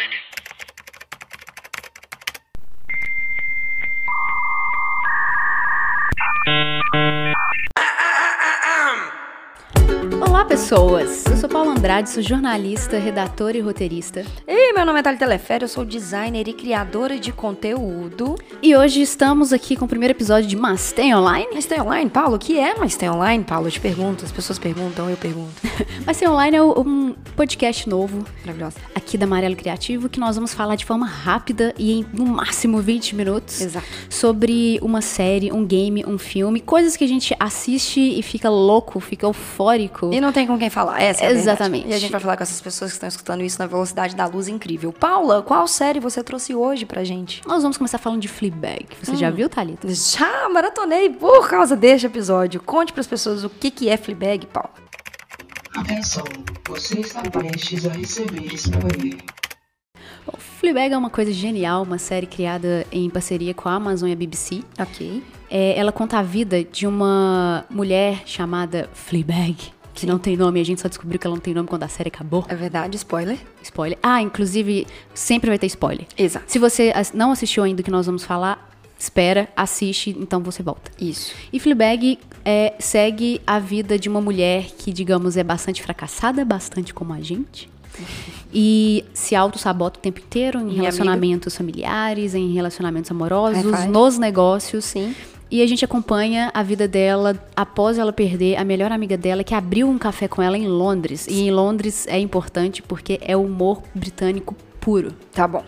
online. 0.00 0.59
Olá, 10.40 10.48
pessoas! 10.48 11.26
Eu 11.26 11.36
sou 11.36 11.50
Paula 11.50 11.72
Andrade, 11.72 12.08
sou 12.08 12.22
jornalista, 12.22 12.98
redatora 12.98 13.58
e 13.58 13.60
roteirista. 13.60 14.24
Ei, 14.48 14.72
meu 14.72 14.86
nome 14.86 14.98
é 14.98 15.02
Thalia 15.02 15.18
Telefério, 15.18 15.64
eu 15.66 15.68
sou 15.68 15.84
designer 15.84 16.48
e 16.48 16.54
criadora 16.54 17.18
de 17.18 17.30
conteúdo. 17.30 18.36
E 18.62 18.74
hoje 18.74 19.02
estamos 19.02 19.52
aqui 19.52 19.76
com 19.76 19.84
o 19.84 19.88
primeiro 19.88 20.14
episódio 20.14 20.48
de 20.48 20.56
Mas 20.56 20.92
Tem 20.92 21.14
Online. 21.14 21.48
Mas 21.52 21.66
tem 21.66 21.78
online, 21.78 22.08
Paulo? 22.08 22.36
O 22.36 22.38
que 22.38 22.58
é 22.58 22.74
Mas 22.74 22.96
tem 22.96 23.10
online, 23.10 23.44
Paulo? 23.44 23.66
Eu 23.66 23.70
te 23.70 23.80
pergunto, 23.80 24.24
as 24.24 24.32
pessoas 24.32 24.58
perguntam, 24.58 25.10
eu 25.10 25.16
pergunto. 25.18 25.52
Mas 26.06 26.16
Tem 26.16 26.26
Online 26.26 26.56
é 26.56 26.62
um 26.62 27.14
podcast 27.36 27.86
novo 27.86 28.24
Maravilhosa. 28.40 28.76
aqui 28.94 29.18
da 29.18 29.26
Amarelo 29.26 29.54
Criativo 29.54 30.08
que 30.08 30.18
nós 30.18 30.36
vamos 30.36 30.54
falar 30.54 30.74
de 30.74 30.86
forma 30.86 31.06
rápida 31.06 31.74
e 31.78 31.92
em 31.92 32.06
no 32.14 32.24
máximo 32.24 32.78
20 32.80 33.14
minutos 33.14 33.60
Exato. 33.60 33.86
sobre 34.08 34.78
uma 34.80 35.02
série, 35.02 35.52
um 35.52 35.66
game, 35.66 36.02
um 36.06 36.16
filme, 36.16 36.60
coisas 36.60 36.96
que 36.96 37.04
a 37.04 37.08
gente 37.08 37.36
assiste 37.38 38.00
e 38.00 38.22
fica 38.22 38.48
louco, 38.48 38.98
fica 39.00 39.26
eufórico. 39.26 40.10
E 40.12 40.20
não 40.20 40.30
tem 40.32 40.39
com 40.46 40.58
quem 40.58 40.70
falar, 40.70 41.00
essa 41.00 41.22
é 41.22 41.26
a 41.26 41.28
verdade. 41.28 41.48
Exatamente. 41.48 41.88
E 41.88 41.94
a 41.94 41.98
gente 41.98 42.10
vai 42.10 42.20
falar 42.20 42.36
com 42.36 42.42
essas 42.42 42.60
pessoas 42.60 42.90
que 42.90 42.96
estão 42.96 43.08
escutando 43.08 43.42
isso 43.42 43.58
na 43.58 43.66
velocidade 43.66 44.14
da 44.14 44.26
luz 44.26 44.48
incrível. 44.48 44.92
Paula, 44.92 45.42
qual 45.42 45.66
série 45.66 46.00
você 46.00 46.22
trouxe 46.22 46.54
hoje 46.54 46.84
pra 46.86 47.04
gente? 47.04 47.42
Nós 47.46 47.62
vamos 47.62 47.76
começar 47.76 47.98
falando 47.98 48.20
de 48.20 48.28
Fleabag. 48.28 48.86
Você 49.02 49.16
já 49.16 49.30
viu, 49.30 49.48
Thalita? 49.48 49.88
Já 49.92 50.48
maratonei 50.48 51.10
por 51.10 51.48
causa 51.48 51.76
deste 51.76 52.06
episódio. 52.06 52.60
Conte 52.60 52.92
pras 52.92 53.06
pessoas 53.06 53.44
o 53.44 53.50
que, 53.50 53.70
que 53.70 53.88
é 53.88 53.96
Fleabag, 53.96 54.46
Paula. 54.46 54.70
Atenção, 55.76 56.24
você 56.68 57.00
está 57.00 57.22
prestes 57.22 57.86
a 57.86 57.92
receber 57.92 58.54
spoiler. 58.54 59.16
Bom, 60.26 60.34
Fleabag 60.38 60.92
é 60.92 60.98
uma 60.98 61.10
coisa 61.10 61.32
genial, 61.32 61.82
uma 61.82 61.98
série 61.98 62.26
criada 62.26 62.86
em 62.92 63.08
parceria 63.08 63.54
com 63.54 63.68
a 63.68 63.74
Amazon 63.74 64.08
e 64.08 64.12
a 64.12 64.16
BBC. 64.16 64.62
Ok. 64.78 65.22
É, 65.48 65.78
ela 65.78 65.90
conta 65.90 66.18
a 66.18 66.22
vida 66.22 66.62
de 66.62 66.86
uma 66.86 67.64
mulher 67.70 68.22
chamada 68.26 68.88
Fleabag, 68.92 69.72
que 69.94 70.06
não 70.06 70.18
tem 70.18 70.36
nome, 70.36 70.60
a 70.60 70.64
gente 70.64 70.80
só 70.80 70.88
descobriu 70.88 71.18
que 71.18 71.26
ela 71.26 71.34
não 71.34 71.40
tem 71.40 71.54
nome 71.54 71.68
quando 71.68 71.82
a 71.82 71.88
série 71.88 72.08
acabou. 72.08 72.44
É 72.48 72.54
verdade, 72.54 72.96
spoiler? 72.96 73.38
Spoiler. 73.62 73.98
Ah, 74.02 74.22
inclusive, 74.22 74.86
sempre 75.14 75.50
vai 75.50 75.58
ter 75.58 75.66
spoiler. 75.66 76.06
Exato. 76.16 76.46
Se 76.48 76.58
você 76.58 76.92
não 77.14 77.30
assistiu 77.30 77.62
ainda 77.62 77.80
o 77.80 77.84
que 77.84 77.90
nós 77.90 78.06
vamos 78.06 78.24
falar, 78.24 78.70
espera, 78.98 79.48
assiste, 79.56 80.16
então 80.18 80.42
você 80.42 80.62
volta. 80.62 80.90
Isso. 81.00 81.34
E 81.52 81.58
Fleabag 81.58 82.18
é, 82.44 82.74
segue 82.78 83.40
a 83.46 83.58
vida 83.58 83.98
de 83.98 84.08
uma 84.08 84.20
mulher 84.20 84.66
que, 84.78 84.92
digamos, 84.92 85.36
é 85.36 85.42
bastante 85.42 85.82
fracassada, 85.82 86.44
bastante 86.44 86.92
como 86.92 87.12
a 87.12 87.20
gente. 87.20 87.68
E 88.52 89.04
se 89.14 89.36
auto-sabota 89.36 90.00
o 90.00 90.02
tempo 90.02 90.18
inteiro 90.18 90.58
em 90.58 90.64
Minha 90.64 90.80
relacionamentos 90.80 91.56
familiares, 91.56 92.34
em 92.34 92.52
relacionamentos 92.52 93.08
amorosos, 93.08 93.86
nos 93.86 94.18
negócios. 94.18 94.86
Sim. 94.86 95.14
E 95.50 95.62
a 95.62 95.66
gente 95.66 95.84
acompanha 95.84 96.50
a 96.54 96.62
vida 96.62 96.86
dela 96.86 97.36
após 97.56 97.98
ela 97.98 98.12
perder 98.12 98.56
a 98.56 98.64
melhor 98.64 98.92
amiga 98.92 99.16
dela, 99.16 99.42
que 99.42 99.54
abriu 99.54 99.88
um 99.88 99.98
café 99.98 100.28
com 100.28 100.40
ela 100.40 100.56
em 100.56 100.68
Londres. 100.68 101.26
E 101.26 101.40
em 101.40 101.50
Londres 101.50 102.06
é 102.06 102.18
importante 102.18 102.80
porque 102.82 103.18
é 103.20 103.36
humor 103.36 103.82
britânico 103.92 104.54
puro. 104.80 105.12
Tá 105.32 105.48
bom. 105.48 105.64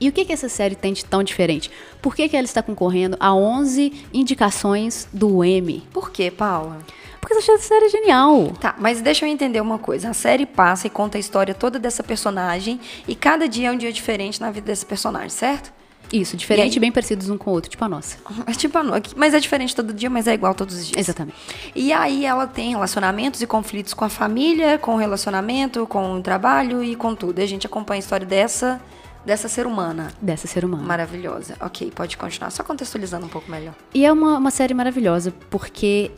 E 0.00 0.08
o 0.08 0.12
que, 0.12 0.24
que 0.24 0.32
essa 0.32 0.48
série 0.48 0.74
tem 0.74 0.94
de 0.94 1.04
tão 1.04 1.22
diferente? 1.22 1.70
Por 2.00 2.14
que, 2.14 2.26
que 2.30 2.36
ela 2.36 2.46
está 2.46 2.62
concorrendo 2.62 3.18
a 3.20 3.34
11 3.34 4.06
indicações 4.14 5.06
do 5.12 5.44
Emmy? 5.44 5.86
Por 5.92 6.10
quê, 6.10 6.30
Paula? 6.30 6.78
Porque 7.20 7.34
essa 7.34 7.58
série 7.58 7.84
é 7.84 7.88
genial. 7.90 8.52
Tá, 8.58 8.74
mas 8.78 9.02
deixa 9.02 9.26
eu 9.26 9.30
entender 9.30 9.60
uma 9.60 9.78
coisa. 9.78 10.08
A 10.08 10.14
série 10.14 10.46
passa 10.46 10.86
e 10.86 10.90
conta 10.90 11.18
a 11.18 11.20
história 11.20 11.54
toda 11.54 11.78
dessa 11.78 12.02
personagem 12.02 12.80
e 13.06 13.14
cada 13.14 13.46
dia 13.46 13.68
é 13.68 13.72
um 13.72 13.76
dia 13.76 13.92
diferente 13.92 14.40
na 14.40 14.50
vida 14.50 14.68
desse 14.68 14.86
personagem, 14.86 15.28
certo? 15.28 15.70
Isso, 16.12 16.36
diferente 16.36 16.74
E 16.74 16.76
aí? 16.76 16.80
bem 16.80 16.90
parecidos 16.90 17.28
um 17.30 17.38
com 17.38 17.50
o 17.50 17.52
outro, 17.54 17.70
tipo 17.70 17.84
a 17.84 17.88
nossa. 17.88 18.16
É 18.46 18.52
tipo 18.52 18.76
a 18.78 18.82
no- 18.82 18.94
mas 19.16 19.32
é 19.34 19.38
diferente 19.40 19.74
todo 19.76 19.92
dia, 19.92 20.10
mas 20.10 20.26
é 20.26 20.34
igual 20.34 20.54
todos 20.54 20.74
os 20.76 20.86
dias. 20.86 20.98
Exatamente. 20.98 21.36
E 21.74 21.92
aí 21.92 22.24
ela 22.24 22.46
tem 22.46 22.70
relacionamentos 22.70 23.40
e 23.40 23.46
conflitos 23.46 23.94
com 23.94 24.04
a 24.04 24.08
família, 24.08 24.78
com 24.78 24.94
o 24.94 24.96
relacionamento, 24.96 25.86
com 25.86 26.14
o 26.14 26.20
trabalho 26.22 26.82
e 26.82 26.96
com 26.96 27.14
tudo. 27.14 27.38
E 27.38 27.42
a 27.42 27.46
gente 27.46 27.66
acompanha 27.66 27.98
a 27.98 28.00
história 28.00 28.26
dessa 28.26 28.80
dessa 29.24 29.48
ser 29.48 29.66
humana. 29.66 30.08
Dessa 30.20 30.46
ser 30.46 30.64
humano. 30.64 30.82
Maravilhosa. 30.82 31.54
Ok, 31.60 31.92
pode 31.94 32.16
continuar. 32.16 32.50
Só 32.50 32.62
contextualizando 32.64 33.26
um 33.26 33.28
pouco 33.28 33.50
melhor. 33.50 33.74
E 33.94 34.04
é 34.04 34.10
uma, 34.10 34.38
uma 34.38 34.50
série 34.50 34.72
maravilhosa, 34.72 35.32
porque 35.50 36.10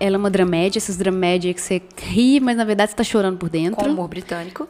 ela 0.00 0.16
é 0.16 0.18
uma 0.18 0.28
dramédia, 0.28 0.78
essas 0.78 0.96
dramédias 0.96 1.54
que 1.54 1.60
você 1.60 1.82
ri, 2.02 2.40
mas 2.40 2.56
na 2.56 2.64
verdade 2.64 2.90
você 2.90 2.96
tá 2.96 3.04
chorando 3.04 3.38
por 3.38 3.48
dentro. 3.48 3.76
Com 3.84 3.90
humor 3.90 4.08
britânico. 4.08 4.68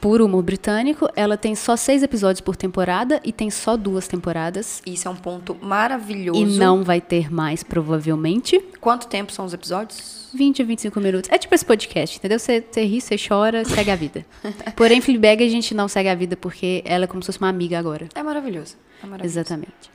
Puro 0.00 0.26
humor 0.26 0.42
britânico. 0.42 1.08
Ela 1.14 1.36
tem 1.36 1.54
só 1.54 1.76
seis 1.76 2.02
episódios 2.02 2.40
por 2.40 2.56
temporada 2.56 3.20
e 3.24 3.32
tem 3.32 3.50
só 3.50 3.76
duas 3.76 4.08
temporadas. 4.08 4.82
Isso 4.86 5.08
é 5.08 5.10
um 5.10 5.16
ponto 5.16 5.56
maravilhoso. 5.60 6.40
E 6.40 6.58
não 6.58 6.82
vai 6.82 7.00
ter 7.00 7.32
mais, 7.32 7.62
provavelmente. 7.62 8.58
Quanto 8.80 9.06
tempo 9.06 9.32
são 9.32 9.44
os 9.44 9.54
episódios? 9.54 10.28
20 10.34 10.62
a 10.62 10.64
25 10.64 11.00
minutos. 11.00 11.30
É 11.30 11.38
tipo 11.38 11.54
esse 11.54 11.64
podcast, 11.64 12.18
entendeu? 12.18 12.38
Você, 12.38 12.64
você 12.68 12.84
ri, 12.84 13.00
você 13.00 13.16
chora, 13.16 13.64
segue 13.64 13.90
a 13.90 13.96
vida. 13.96 14.24
Porém, 14.76 15.00
Fleabag 15.00 15.44
a 15.44 15.48
gente 15.48 15.74
não 15.74 15.88
segue 15.88 16.08
a 16.08 16.14
vida 16.14 16.36
porque 16.36 16.82
ela 16.84 17.04
é 17.04 17.06
como 17.06 17.22
se 17.22 17.26
fosse 17.26 17.38
uma 17.38 17.48
amiga 17.48 17.78
agora. 17.78 18.08
É 18.14 18.22
maravilhoso. 18.22 18.76
É 19.02 19.06
maravilhoso. 19.06 19.38
Exatamente. 19.38 19.90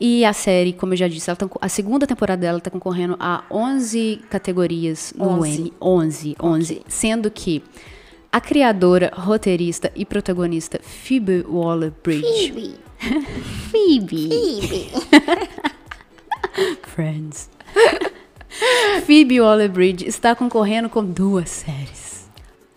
E 0.00 0.24
a 0.24 0.32
série, 0.32 0.72
como 0.72 0.92
eu 0.92 0.96
já 0.96 1.08
disse, 1.08 1.34
tá, 1.34 1.48
a 1.60 1.68
segunda 1.68 2.06
temporada 2.06 2.40
dela 2.40 2.58
está 2.58 2.70
concorrendo 2.70 3.16
a 3.18 3.42
11 3.50 4.20
categorias 4.30 5.12
no 5.16 5.28
11. 5.40 5.60
Emmy. 5.60 5.72
11, 5.80 6.36
11. 6.40 6.82
Sendo 6.86 7.30
que 7.30 7.62
a 8.32 8.40
criadora, 8.40 9.10
roteirista 9.14 9.90
e 9.94 10.04
protagonista 10.04 10.80
Phoebe 10.82 11.44
Waller-Bridge... 11.48 12.52
Phoebe. 12.52 12.74
Phoebe. 13.70 14.90
Friends. 16.82 17.48
Phoebe 19.06 19.40
Waller-Bridge 19.40 20.06
está 20.06 20.34
concorrendo 20.34 20.88
com 20.88 21.04
duas 21.04 21.48
séries. 21.48 22.28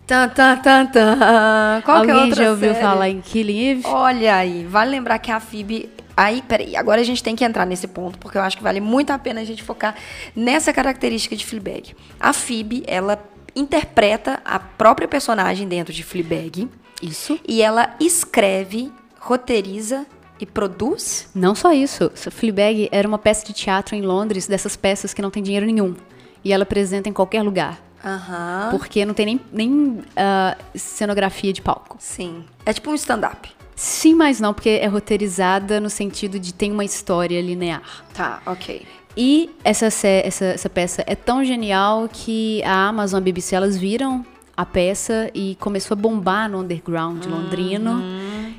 Tan, 0.06 0.28
tan, 0.28 0.56
tan, 0.58 0.86
tan. 0.86 1.82
Qual 1.84 2.04
que 2.04 2.10
é 2.10 2.12
Alguém 2.12 2.28
outra 2.28 2.44
já 2.44 2.50
ouviu 2.50 2.72
série? 2.72 2.82
falar 2.84 3.08
em 3.08 3.20
Killing 3.20 3.64
Eve? 3.70 3.82
Olha 3.86 4.36
aí, 4.36 4.64
vale 4.64 4.90
lembrar 4.90 5.18
que 5.18 5.30
a 5.30 5.40
Phoebe. 5.40 5.90
Aí, 6.16 6.42
peraí, 6.42 6.76
agora 6.76 7.00
a 7.00 7.04
gente 7.04 7.22
tem 7.22 7.34
que 7.34 7.44
entrar 7.44 7.64
nesse 7.64 7.88
ponto, 7.88 8.18
porque 8.18 8.36
eu 8.36 8.42
acho 8.42 8.56
que 8.56 8.62
vale 8.62 8.80
muito 8.80 9.10
a 9.10 9.18
pena 9.18 9.40
a 9.40 9.44
gente 9.44 9.62
focar 9.62 9.94
nessa 10.36 10.72
característica 10.72 11.34
de 11.34 11.44
Fleabag. 11.44 11.96
A 12.20 12.32
Phoebe, 12.32 12.82
ela 12.86 13.16
interpreta 13.54 14.40
a 14.44 14.58
própria 14.58 15.06
personagem 15.08 15.68
dentro 15.68 15.92
de 15.92 16.02
Fleabag 16.02 16.68
Isso. 17.02 17.38
e 17.46 17.62
ela 17.62 17.94
escreve, 18.00 18.92
roteiriza 19.18 20.06
e 20.40 20.46
produz. 20.46 21.28
Não 21.34 21.54
só 21.54 21.72
isso. 21.72 22.10
Fleabag 22.14 22.88
era 22.90 23.06
uma 23.06 23.18
peça 23.18 23.46
de 23.46 23.52
teatro 23.52 23.94
em 23.94 24.02
Londres, 24.02 24.46
dessas 24.46 24.76
peças 24.76 25.14
que 25.14 25.22
não 25.22 25.30
tem 25.30 25.42
dinheiro 25.42 25.66
nenhum. 25.66 25.94
E 26.44 26.52
ela 26.52 26.64
apresenta 26.64 27.08
em 27.08 27.12
qualquer 27.12 27.42
lugar. 27.42 27.80
Aham. 28.04 28.68
Porque 28.70 29.04
não 29.04 29.14
tem 29.14 29.26
nem, 29.26 29.40
nem 29.52 30.04
ah, 30.16 30.56
cenografia 30.74 31.52
de 31.52 31.62
palco. 31.62 31.96
Sim. 32.00 32.44
É 32.66 32.72
tipo 32.72 32.90
um 32.90 32.94
stand-up. 32.94 33.48
Sim, 33.76 34.14
mas 34.14 34.40
não, 34.40 34.52
porque 34.52 34.68
é 34.68 34.86
roteirizada 34.86 35.80
no 35.80 35.88
sentido 35.88 36.38
de 36.38 36.52
tem 36.52 36.70
uma 36.70 36.84
história 36.84 37.40
linear. 37.40 37.82
Tá, 38.12 38.42
ok. 38.46 38.86
E 39.16 39.50
essa, 39.62 39.86
essa, 39.86 40.44
essa 40.44 40.70
peça 40.70 41.04
é 41.06 41.14
tão 41.14 41.44
genial 41.44 42.08
que 42.10 42.62
a 42.64 42.88
Amazon 42.88 43.18
e 43.18 43.20
a 43.20 43.24
BBC 43.24 43.54
elas 43.54 43.76
viram 43.76 44.24
a 44.56 44.64
peça 44.64 45.30
e 45.34 45.56
começou 45.60 45.94
a 45.94 46.00
bombar 46.00 46.48
no 46.48 46.60
underground 46.60 47.24
londrino. 47.26 48.02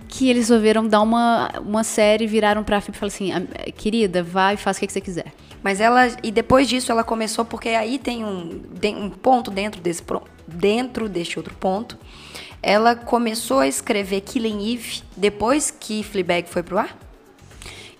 Que 0.08 0.30
eles 0.30 0.50
resolveram 0.50 0.88
dar 0.88 1.02
uma, 1.02 1.50
uma 1.60 1.84
série, 1.84 2.28
viraram 2.28 2.64
pra 2.64 2.80
Phoebe 2.80 2.98
e 2.98 3.00
falaram 3.00 3.16
assim: 3.16 3.32
"Ah, 3.32 3.72
querida, 3.72 4.22
vai 4.22 4.54
e 4.54 4.58
faz 4.58 4.78
o 4.78 4.80
que 4.80 4.88
que 4.88 4.94
você 4.94 5.02
quiser. 5.02 5.34
Mas 5.64 5.80
ela. 5.80 6.08
E 6.22 6.30
depois 6.30 6.68
disso 6.68 6.92
ela 6.92 7.04
começou, 7.04 7.44
porque 7.44 7.70
aí 7.70 7.98
tem 7.98 8.24
um, 8.24 8.60
tem 8.80 8.96
um 8.96 9.10
ponto 9.10 9.50
dentro 9.50 9.82
desse. 9.82 10.04
Dentro 10.48 11.10
deste 11.10 11.40
outro 11.40 11.56
ponto. 11.56 11.98
Ela 12.62 12.96
começou 12.96 13.60
a 13.60 13.68
escrever 13.68 14.22
Killing 14.22 14.74
Eve 14.74 15.02
depois 15.18 15.72
que 15.72 16.04
Fleabag 16.04 16.48
foi 16.48 16.62
pro 16.64 16.78
ar? 16.78 16.98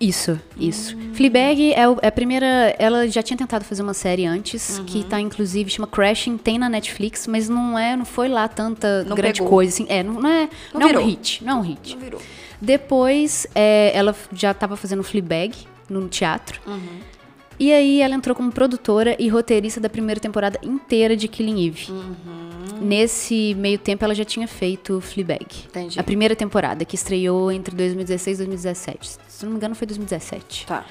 Isso, 0.08 0.40
isso. 0.58 0.98
Fleabag 1.14 1.74
é, 1.74 1.88
o- 1.88 1.98
é 2.02 2.08
a 2.08 2.12
primeira. 2.12 2.76
Ela 2.78 3.08
já 3.08 3.22
tinha 3.24 3.38
tentado 3.38 3.64
fazer 3.64 3.82
uma 3.82 3.94
série 3.94 4.26
antes, 4.26 4.80
que 4.86 5.04
tá 5.04 5.20
inclusive, 5.20 5.70
chama 5.70 5.88
Crashing, 5.88 6.38
tem 6.38 6.58
na 6.58 6.68
Netflix, 6.68 7.26
mas 7.28 7.48
não 7.48 7.78
é, 7.80 7.96
não 7.96 8.06
foi 8.06 8.28
lá 8.28 8.48
tanta 8.48 9.04
Não 9.06 9.16
grande 9.16 9.40
pegou. 9.40 9.50
coisa, 9.50 9.74
assim. 9.74 9.86
É, 9.90 10.04
não, 10.04 10.16
não 10.16 10.30
é, 10.30 10.50
Não 10.74 10.82
não 10.82 10.90
é 10.90 11.00
um 11.00 11.06
hit, 11.06 11.44
não 11.44 11.54
é 11.54 11.56
um 11.56 11.62
hit. 11.62 11.94
Não 11.96 12.02
virou. 12.02 12.22
Depois, 12.62 13.46
é, 13.54 13.92
ela 13.94 14.16
já 14.34 14.54
tava 14.54 14.76
fazendo 14.76 15.04
Fleabag 15.04 15.54
no 15.90 16.08
teatro. 16.08 16.60
E 17.60 17.72
aí 17.72 18.02
ela 18.02 18.16
entrou 18.16 18.36
como 18.36 18.52
produtora 18.52 19.16
e 19.20 19.28
roteirista 19.28 19.80
da 19.80 19.90
primeira 19.90 20.20
temporada 20.20 20.60
inteira 20.64 21.16
de 21.16 21.28
Killing 21.28 21.68
Eve. 21.68 21.88
Nesse 22.82 23.56
meio 23.56 23.78
tempo, 23.78 24.04
ela 24.04 24.14
já 24.14 24.26
tinha 24.26 24.48
feito 24.48 25.00
Fleabag. 25.00 25.46
Entendi. 25.68 26.00
A 26.00 26.04
primeira 26.04 26.36
temporada, 26.36 26.84
que 26.84 26.96
estreou 26.96 27.52
entre 27.52 27.76
2016 27.76 28.38
e 28.38 28.44
2017. 28.44 29.18
Se 29.28 29.46
não 29.46 29.52
me 29.52 29.58
engano, 29.58 29.76
foi 29.76 29.88
2017. 29.88 30.66
Tá. 30.66 30.86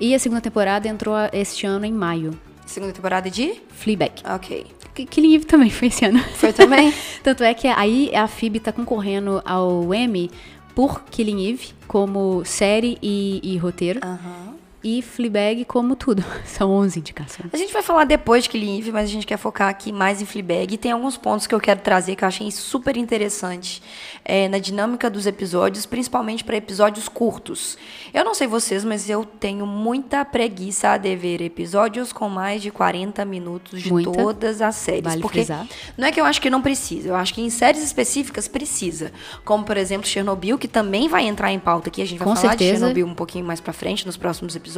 E 0.00 0.14
a 0.14 0.18
segunda 0.18 0.40
temporada 0.40 0.88
entrou 0.88 1.14
este 1.32 1.66
ano 1.66 1.84
em 1.84 1.92
maio. 1.92 2.38
Segunda 2.66 2.92
temporada 2.92 3.30
de? 3.30 3.60
Fleabag. 3.68 4.22
Ok. 4.24 4.66
Killing 5.10 5.34
Eve 5.34 5.44
também 5.44 5.70
foi 5.70 5.88
esse 5.88 6.04
ano. 6.04 6.18
Foi 6.36 6.52
também? 6.52 6.92
Tanto 7.22 7.42
é 7.42 7.52
que 7.52 7.66
aí 7.68 8.14
a 8.14 8.26
Phoebe 8.26 8.60
tá 8.60 8.72
concorrendo 8.72 9.42
ao 9.44 9.92
Emmy 9.92 10.30
por 10.74 11.04
Killing 11.04 11.48
Eve 11.50 11.68
como 11.86 12.44
série 12.44 12.98
e, 13.02 13.40
e 13.42 13.56
roteiro. 13.56 14.00
Aham. 14.02 14.53
E 14.84 15.00
Fleabag 15.00 15.64
como 15.64 15.96
tudo. 15.96 16.22
São 16.44 16.70
11 16.70 16.98
indicações. 16.98 17.48
A 17.50 17.56
gente 17.56 17.72
vai 17.72 17.82
falar 17.82 18.04
depois 18.04 18.44
de 18.44 18.50
Killing 18.50 18.78
Eve, 18.78 18.92
mas 18.92 19.04
a 19.04 19.12
gente 19.12 19.26
quer 19.26 19.38
focar 19.38 19.70
aqui 19.70 19.90
mais 19.90 20.20
em 20.20 20.26
Fleabag. 20.26 20.74
E 20.74 20.76
tem 20.76 20.92
alguns 20.92 21.16
pontos 21.16 21.46
que 21.46 21.54
eu 21.54 21.60
quero 21.60 21.80
trazer 21.80 22.14
que 22.14 22.22
eu 22.22 22.28
achei 22.28 22.50
super 22.50 22.94
interessante 22.94 23.82
é, 24.22 24.46
na 24.46 24.58
dinâmica 24.58 25.08
dos 25.08 25.26
episódios, 25.26 25.86
principalmente 25.86 26.44
para 26.44 26.56
episódios 26.56 27.08
curtos. 27.08 27.78
Eu 28.12 28.24
não 28.24 28.34
sei 28.34 28.46
vocês, 28.46 28.84
mas 28.84 29.08
eu 29.08 29.24
tenho 29.24 29.66
muita 29.66 30.22
preguiça 30.22 30.98
de 30.98 31.16
ver 31.16 31.40
episódios 31.40 32.12
com 32.12 32.28
mais 32.28 32.60
de 32.60 32.70
40 32.70 33.24
minutos 33.24 33.80
de 33.80 33.90
Muita. 33.90 34.12
todas 34.12 34.60
as 34.60 34.76
séries. 34.76 35.04
Vale 35.04 35.22
porque 35.22 35.38
frisar. 35.38 35.66
não 35.96 36.06
é 36.06 36.12
que 36.12 36.20
eu 36.20 36.26
acho 36.26 36.42
que 36.42 36.50
não 36.50 36.60
precisa, 36.60 37.08
eu 37.08 37.16
acho 37.16 37.32
que 37.32 37.40
em 37.40 37.48
séries 37.48 37.82
específicas 37.82 38.46
precisa. 38.48 39.12
Como, 39.46 39.64
por 39.64 39.78
exemplo, 39.78 40.06
Chernobyl, 40.06 40.58
que 40.58 40.68
também 40.68 41.08
vai 41.08 41.24
entrar 41.26 41.50
em 41.50 41.58
pauta 41.58 41.88
aqui. 41.88 42.02
A 42.02 42.06
gente 42.06 42.18
vai 42.18 42.28
Com 42.28 42.36
falar 42.36 42.54
de 42.54 42.64
certeza. 42.64 42.80
Chernobyl 42.80 43.06
um 43.06 43.14
pouquinho 43.14 43.46
mais 43.46 43.60
pra 43.60 43.72
frente, 43.72 44.04
nos 44.04 44.18
próximos 44.18 44.54
episódios. 44.54 44.73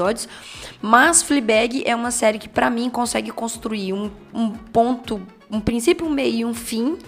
Mas 0.81 1.23
Fleabag 1.23 1.83
é 1.87 1.95
uma 1.95 2.11
série 2.11 2.39
que, 2.39 2.49
pra 2.49 2.71
mim, 2.71 2.91
consegue 2.91 3.31
construir 3.31 3.93
um, 3.93 4.11
um 4.33 4.51
ponto, 4.51 5.21
um 5.51 5.61
princípio, 5.61 6.07
um 6.07 6.11
meio 6.11 6.37
e 6.37 6.45
um 6.45 6.55
fim 6.55 6.99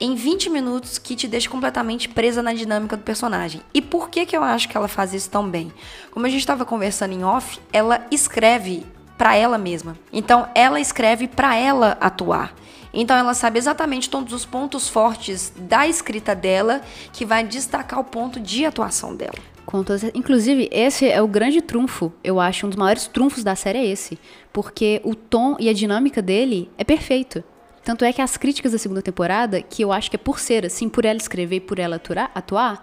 em 0.00 0.14
20 0.14 0.50
minutos 0.50 0.98
que 0.98 1.14
te 1.14 1.28
deixa 1.28 1.48
completamente 1.48 2.08
presa 2.08 2.42
na 2.42 2.52
dinâmica 2.52 2.96
do 2.96 3.02
personagem. 3.02 3.60
E 3.72 3.80
por 3.80 4.10
que, 4.10 4.26
que 4.26 4.36
eu 4.36 4.42
acho 4.42 4.68
que 4.68 4.76
ela 4.76 4.88
faz 4.88 5.14
isso 5.14 5.30
tão 5.30 5.48
bem? 5.48 5.72
Como 6.10 6.26
a 6.26 6.28
gente 6.28 6.40
estava 6.40 6.64
conversando 6.64 7.12
em 7.12 7.24
off, 7.24 7.60
ela 7.72 8.06
escreve 8.10 8.84
pra 9.16 9.36
ela 9.36 9.56
mesma. 9.56 9.96
Então, 10.12 10.48
ela 10.54 10.80
escreve 10.80 11.28
pra 11.28 11.56
ela 11.56 11.96
atuar. 12.00 12.54
Então 12.94 13.16
ela 13.16 13.34
sabe 13.34 13.58
exatamente 13.58 14.08
todos 14.08 14.32
os 14.32 14.46
pontos 14.46 14.88
fortes 14.88 15.52
da 15.56 15.86
escrita 15.86 16.34
dela 16.34 16.80
que 17.12 17.26
vai 17.26 17.42
destacar 17.44 17.98
o 17.98 18.04
ponto 18.04 18.38
de 18.38 18.64
atuação 18.64 19.16
dela. 19.16 19.53
Todas- 19.70 20.04
Inclusive, 20.14 20.68
esse 20.72 21.08
é 21.08 21.20
o 21.20 21.26
grande 21.28 21.60
trunfo. 21.60 22.12
Eu 22.22 22.38
acho 22.40 22.66
um 22.66 22.68
dos 22.68 22.76
maiores 22.78 23.06
trunfos 23.06 23.42
da 23.42 23.54
série 23.56 23.78
é 23.78 23.86
esse. 23.86 24.18
Porque 24.52 25.00
o 25.04 25.14
tom 25.14 25.56
e 25.58 25.68
a 25.68 25.72
dinâmica 25.72 26.20
dele 26.22 26.70
é 26.78 26.84
perfeito. 26.84 27.42
Tanto 27.84 28.04
é 28.04 28.12
que 28.12 28.22
as 28.22 28.36
críticas 28.36 28.72
da 28.72 28.78
segunda 28.78 29.02
temporada, 29.02 29.60
que 29.60 29.82
eu 29.82 29.92
acho 29.92 30.08
que 30.10 30.16
é 30.16 30.18
por 30.18 30.38
ser 30.40 30.64
assim, 30.64 30.88
por 30.88 31.04
ela 31.04 31.18
escrever 31.18 31.56
e 31.56 31.60
por 31.60 31.78
ela 31.78 31.96
aturar, 31.96 32.30
atuar, 32.34 32.82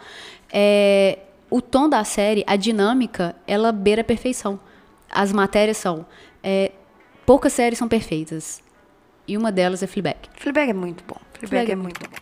é, 0.51 1.19
o 1.49 1.59
tom 1.61 1.89
da 1.89 2.03
série, 2.03 2.43
a 2.45 2.55
dinâmica, 2.55 3.35
ela 3.47 3.71
beira 3.71 4.01
a 4.01 4.03
perfeição. 4.03 4.59
As 5.09 5.31
matérias 5.31 5.77
são. 5.77 6.05
é, 6.43 6.71
poucas 7.25 7.53
séries 7.53 7.77
são 7.79 7.87
perfeitas. 7.87 8.61
E 9.27 9.37
uma 9.37 9.51
delas 9.51 9.81
é 9.81 9.87
Fleabag. 9.87 10.17
Fleabag 10.37 10.69
é 10.71 10.73
muito 10.73 11.03
bom. 11.07 11.15
Fleabag, 11.33 11.47
Fleabag 11.49 11.69
é 11.69 11.73
é 11.73 11.75
muito 11.75 11.99
bom. 12.01 12.15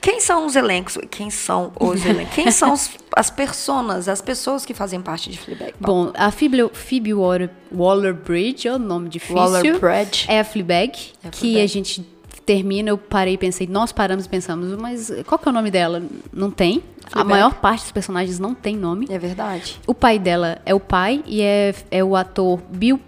Quem 0.00 0.20
são 0.20 0.46
os 0.46 0.56
elencos? 0.56 0.98
Quem 1.10 1.30
são 1.30 1.72
os 1.78 2.04
elencos? 2.06 2.34
Quem 2.34 2.50
são 2.50 2.72
os- 2.72 2.90
as 3.16 3.30
personas, 3.30 4.08
as 4.08 4.20
pessoas 4.20 4.64
que 4.64 4.74
fazem 4.74 5.00
parte 5.00 5.30
de 5.30 5.38
Fleabag? 5.38 5.74
Bom, 5.80 6.12
a 6.14 6.30
Phoebe, 6.30 6.68
Phoebe 6.72 7.14
Waller, 7.14 7.50
Waller-Bridge, 7.74 8.68
é 8.68 8.74
o 8.74 8.78
nome 8.78 9.08
difícil. 9.08 9.36
Waller-Bridge. 9.36 10.26
É 10.28 10.40
a 10.40 10.44
Fleabag, 10.44 10.92
É 11.24 11.28
a 11.28 11.30
que 11.30 11.38
Fleabag. 11.38 11.62
a 11.62 11.66
gente 11.66 12.06
termina, 12.44 12.88
eu 12.90 12.96
parei 12.98 13.34
e 13.34 13.38
pensei, 13.38 13.66
nós 13.66 13.92
paramos 13.92 14.24
e 14.24 14.28
pensamos, 14.28 14.74
mas 14.80 15.12
qual 15.26 15.38
que 15.38 15.46
é 15.48 15.50
o 15.50 15.54
nome 15.54 15.70
dela? 15.70 16.02
Não 16.32 16.50
tem. 16.50 16.82
A 17.06 17.10
Fleabag. 17.10 17.30
maior 17.30 17.54
parte 17.54 17.82
dos 17.82 17.92
personagens 17.92 18.38
não 18.38 18.54
tem 18.54 18.76
nome. 18.76 19.06
É 19.10 19.18
verdade. 19.18 19.78
O 19.86 19.94
pai 19.94 20.18
dela 20.18 20.58
é 20.64 20.74
o 20.74 20.80
pai 20.80 21.22
e 21.26 21.42
é, 21.42 21.74
é 21.90 22.02
o 22.04 22.14
ator 22.16 22.58
Bill 22.70 23.00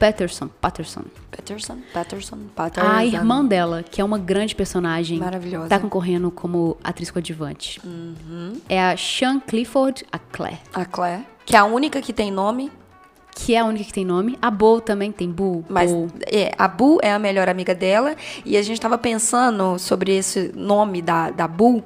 Patterson. 0.00 0.48
Patterson. 0.62 1.02
Patterson, 1.30 1.76
Patterson, 1.92 2.38
Patterson. 2.56 2.90
A 2.90 3.04
irmã 3.04 3.44
dela, 3.44 3.82
que 3.82 4.00
é 4.00 4.04
uma 4.04 4.18
grande 4.18 4.54
personagem, 4.54 5.18
Maravilhosa. 5.18 5.68
tá 5.68 5.78
concorrendo 5.78 6.30
como 6.30 6.78
atriz 6.82 7.10
coadjuvante. 7.10 7.78
Uhum. 7.84 8.54
É 8.66 8.82
a 8.82 8.96
Sean 8.96 9.38
Clifford, 9.38 10.06
a 10.10 10.18
Claire. 10.18 10.58
A 10.72 10.86
Claire, 10.86 11.26
que 11.44 11.54
é 11.54 11.58
a 11.58 11.64
única 11.66 12.00
que 12.00 12.14
tem 12.14 12.30
nome, 12.30 12.72
Que 13.32 13.54
é 13.54 13.58
a 13.60 13.64
única 13.64 13.84
que 13.84 13.92
tem 13.92 14.04
nome. 14.04 14.36
A 14.42 14.50
Bo 14.50 14.80
também 14.80 15.12
tem 15.12 15.30
Bo. 15.30 15.64
mas 15.68 15.92
Bo. 15.92 16.08
é, 16.26 16.50
a 16.58 16.66
Bu 16.66 16.98
é 17.02 17.12
a 17.12 17.18
melhor 17.18 17.48
amiga 17.48 17.74
dela. 17.74 18.16
E 18.44 18.56
a 18.56 18.62
gente 18.62 18.80
tava 18.80 18.98
pensando 18.98 19.78
sobre 19.78 20.16
esse 20.16 20.50
nome 20.54 21.00
da, 21.00 21.30
da 21.30 21.46
Bu. 21.46 21.82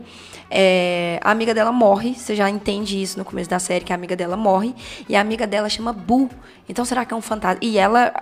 É, 0.50 1.18
a 1.22 1.30
amiga 1.30 1.54
dela 1.54 1.72
morre, 1.72 2.14
você 2.14 2.34
já 2.34 2.48
entende 2.48 3.00
isso 3.00 3.18
no 3.18 3.24
começo 3.24 3.50
da 3.50 3.58
série, 3.58 3.84
que 3.84 3.92
a 3.92 3.96
amiga 3.96 4.14
dela 4.14 4.36
morre. 4.36 4.74
E 5.08 5.16
a 5.16 5.20
amiga 5.20 5.46
dela 5.46 5.68
chama 5.68 5.92
Bu. 5.92 6.30
Então 6.68 6.84
será 6.84 7.04
que 7.04 7.12
é 7.12 7.16
um 7.16 7.20
fantasma? 7.22 7.58
E 7.62 7.78
ela, 7.78 8.12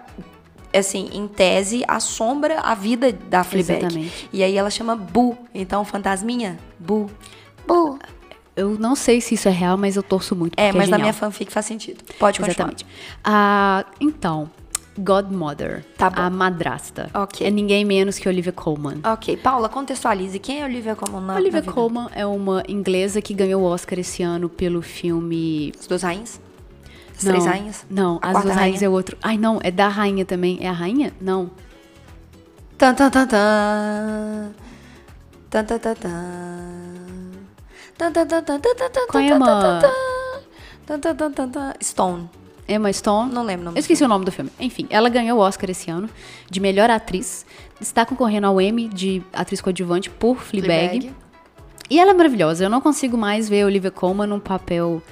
assim, 0.75 1.11
em 1.13 1.27
tese, 1.29 1.85
assombra 1.87 2.61
a 2.61 2.75
vida 2.75 3.13
da 3.13 3.45
Fleabag. 3.45 3.79
Exatamente. 3.81 4.29
E 4.33 4.43
aí 4.43 4.57
ela 4.57 4.71
chama 4.71 4.97
Bu. 4.97 5.37
Então, 5.55 5.85
fantasminha, 5.85 6.59
Bu. 6.79 7.11
Bu. 7.67 7.99
Eu 8.55 8.79
não 8.79 8.95
sei 8.95 9.21
se 9.21 9.35
isso 9.35 9.49
é 9.49 9.51
real, 9.51 9.79
mas 9.79 9.97
eu 9.97 10.03
torço 10.03 10.37
muito. 10.37 10.59
É, 10.59 10.67
porque 10.67 10.79
mas 10.79 10.91
na 10.91 10.97
genial. 10.97 11.01
minha 11.01 11.13
fanfic 11.15 11.51
faz 11.51 11.65
sentido. 11.65 12.05
Pode 12.19 12.39
continuar. 12.39 12.69
Exatamente. 12.69 12.87
Ah, 13.25 13.87
então, 13.99 14.51
Godmother. 14.99 15.85
Tá. 15.97 16.09
A 16.15 16.29
madrasta. 16.29 17.09
Ok. 17.15 17.47
É 17.47 17.51
ninguém 17.51 17.85
menos 17.85 18.19
que 18.19 18.29
Olivia 18.29 18.53
Colman. 18.53 19.01
Ok, 19.05 19.37
Paula, 19.39 19.69
contextualize. 19.69 20.39
Quem 20.39 20.61
é 20.61 20.65
Olivia 20.65 20.95
Colman 20.95 21.21
na, 21.23 21.35
Olivia 21.35 21.63
na? 21.63 21.73
Colman 21.73 22.09
é 22.15 22.27
uma 22.27 22.63
inglesa 22.69 23.23
que 23.23 23.33
ganhou 23.33 23.63
o 23.63 23.65
Oscar 23.65 23.99
esse 23.99 24.23
ano 24.23 24.49
pelo 24.51 24.83
filme. 24.83 25.73
As 25.81 25.87
duas 25.87 26.03
rainhas? 26.03 26.41
As 27.17 27.25
não, 27.25 27.33
três 27.33 27.47
rainhas? 27.47 27.87
Não, 27.89 28.19
A 28.21 28.29
as 28.31 28.43
duas 28.43 28.55
rainhas 28.55 28.81
rainha? 28.81 28.87
é 28.87 28.89
outro. 28.91 29.17
Ai, 29.23 29.39
não, 29.39 29.59
é 29.63 29.71
da 29.71 29.89
rainha 29.89 30.25
também. 30.27 30.59
É 30.61 30.69
a 30.69 30.73
rainha? 30.73 31.13
Não. 31.21 31.51
Tan, 32.77 32.95
tan, 32.95 33.11
tan, 33.11 33.27
tan. 33.27 34.53
Tan, 35.49 35.65
tan, 35.65 35.79
tan, 35.79 35.95
tan. 35.95 36.11
Tan, 37.97 38.13
tan, 38.13 38.27
tan, 38.27 38.43
tan, 38.45 38.61
tan, 38.61 38.75
tan, 38.77 38.91
tan, 38.91 39.07
Qual 39.09 39.23
é 39.23 39.29
tan, 39.29 39.37
uma- 39.37 39.47
tan, 39.47 39.81
tan. 39.81 39.91
Tan, 40.87 41.01
tan, 41.01 41.17
tan, 41.17 41.33
tan, 41.33 41.51
tan. 41.51 41.73
Stone. 41.81 42.29
Emma 42.69 42.93
Stone. 42.93 43.33
Não 43.33 43.43
lembro 43.43 43.63
o 43.63 43.65
nome 43.67 43.79
Eu 43.79 43.81
esqueci 43.81 44.03
o 44.05 44.09
nome 44.09 44.25
do 44.25 44.33
filme. 44.33 44.51
Enfim, 44.61 44.87
ela 44.91 45.09
ganhou 45.09 45.39
o 45.39 45.43
Oscar 45.43 45.69
esse 45.71 45.91
ano 45.91 46.09
de 46.51 46.61
melhor 46.61 46.91
atriz. 46.91 47.45
Está 47.81 48.05
concorrendo 48.07 48.47
ao 48.47 48.61
Emmy 48.61 48.89
de 48.89 49.23
atriz 49.33 49.61
coadjuvante 49.61 50.09
por 50.11 50.37
Fleabag. 50.39 51.01
Fleabag. 51.01 51.13
E 51.91 51.99
ela 52.01 52.13
é 52.13 52.15
maravilhosa. 52.15 52.65
Eu 52.65 52.71
não 52.71 52.81
consigo 52.81 53.17
mais 53.19 53.49
ver 53.49 53.63
a 53.63 53.67
Olivia 53.67 53.91
Colman 53.91 54.27
num 54.27 54.41
papel 54.41 55.03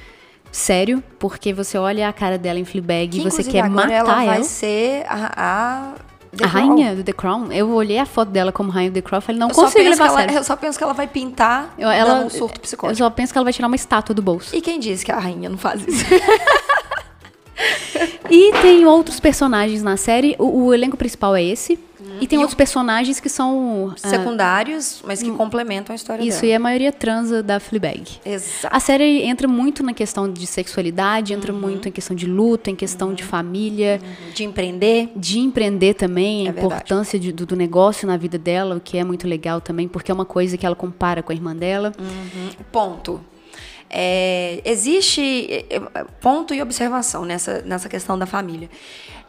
sério, 0.53 1.03
porque 1.19 1.53
você 1.53 1.77
olha 1.79 2.09
a 2.09 2.13
cara 2.13 2.39
dela 2.39 2.59
em 2.59 2.65
Fleabag 2.65 3.19
e 3.19 3.23
você 3.23 3.45
quer 3.45 3.69
matar 3.69 3.91
ela. 3.93 4.13
ela. 4.23 4.25
vai 4.25 4.43
ser 4.45 5.05
a... 5.09 5.33
A, 5.37 5.95
The 6.37 6.45
a 6.45 6.49
Crown. 6.49 6.69
rainha 6.69 6.95
do 6.95 7.03
The 7.03 7.13
Crown. 7.13 7.53
Eu 7.53 7.71
olhei 7.73 7.99
a 7.99 8.07
foto 8.07 8.31
dela 8.31 8.53
como 8.53 8.71
rainha 8.71 8.89
do 8.91 8.95
The 8.95 9.03
Crown 9.03 9.19
e 9.19 9.23
falei, 9.23 9.41
não 9.41 9.49
Eu 9.49 9.55
consigo 9.55 9.83
levar 9.91 10.07
ela- 10.07 10.17
sério. 10.21 10.37
Eu 10.37 10.45
só 10.45 10.55
penso 10.55 10.79
que 10.79 10.85
ela 10.85 10.93
vai 10.95 11.09
pintar 11.09 11.75
Eu, 11.77 11.91
ela, 11.91 12.21
um 12.25 12.31
surto 12.31 12.59
eu 12.59 12.63
psicótico. 12.63 12.99
só 12.99 13.11
penso 13.11 13.33
que 13.33 13.39
ela 13.39 13.43
vai 13.45 13.53
tirar 13.53 13.67
uma 13.67 13.75
estátua 13.75 14.15
do 14.15 14.23
bolso. 14.23 14.55
E 14.55 14.61
quem 14.61 14.79
disse 14.79 15.05
que 15.05 15.11
a 15.11 15.19
rainha 15.19 15.49
não 15.51 15.59
faz 15.59 15.85
isso? 15.87 16.05
E 18.31 18.53
tem 18.63 18.87
outros 18.87 19.19
personagens 19.21 19.83
na 19.83 19.97
série. 19.97 20.37
O, 20.39 20.65
o 20.67 20.75
elenco 20.75 20.97
principal 20.97 21.35
é 21.37 21.43
esse. 21.43 21.79
E 22.19 22.27
tem 22.27 22.39
E 22.39 22.41
outros 22.43 22.55
personagens 22.55 23.21
que 23.21 23.29
são. 23.29 23.93
ah, 24.03 24.09
Secundários, 24.09 25.03
mas 25.07 25.23
que 25.23 25.31
complementam 25.33 25.93
a 25.93 25.97
história 25.97 26.23
isso, 26.23 26.41
dela. 26.41 26.53
e 26.53 26.55
a 26.55 26.59
maioria 26.59 26.93
transa 26.93 27.43
da 27.43 27.61
Fleabag. 27.61 28.03
Exato. 28.25 28.75
A 28.75 28.81
série 28.81 29.23
entra 29.23 29.47
muito 29.47 29.83
na 29.83 29.93
questão 29.93 30.31
de 30.33 30.47
sexualidade, 30.47 31.35
entra 31.35 31.53
Uhum. 31.53 31.61
muito 31.61 31.89
em 31.89 31.93
questão 31.93 32.17
de 32.17 32.27
luta, 32.27 32.71
em 32.71 32.75
questão 32.77 33.13
de 33.13 33.23
família, 33.23 34.01
De 34.35 34.45
empreender. 34.45 35.11
de 35.15 35.39
empreender 35.41 35.95
também, 35.95 36.47
a 36.47 36.51
É 36.51 36.53
verdade. 36.53 36.67
importância 36.67 37.19
de- 37.19 37.33
do, 37.33 37.45
do 37.45 37.57
negócio 37.57 38.07
na 38.09 38.17
vida 38.17 38.39
dela, 38.39 38.77
o 38.77 38.81
que 38.81 38.97
é 38.97 39.05
muito 39.05 39.29
legal 39.29 39.61
também, 39.61 39.87
porque 39.87 40.11
é 40.11 40.15
uma 40.15 40.25
coisa 40.27 40.57
que 40.57 40.65
ela 40.65 40.77
compara 40.77 41.23
com 41.23 41.33
a 41.33 41.35
irmã 41.35 41.55
dela. 41.55 41.93
Ponto. 42.73 43.21
É, 43.91 44.63
existe 44.65 45.49
é, 45.51 45.77
é, 45.77 46.05
ponto 46.21 46.55
e 46.55 46.63
observação 46.63 47.25
nessa, 47.25 47.61
nessa 47.63 47.89
questão 47.89 48.17
da 48.17 48.25
família. 48.25 48.71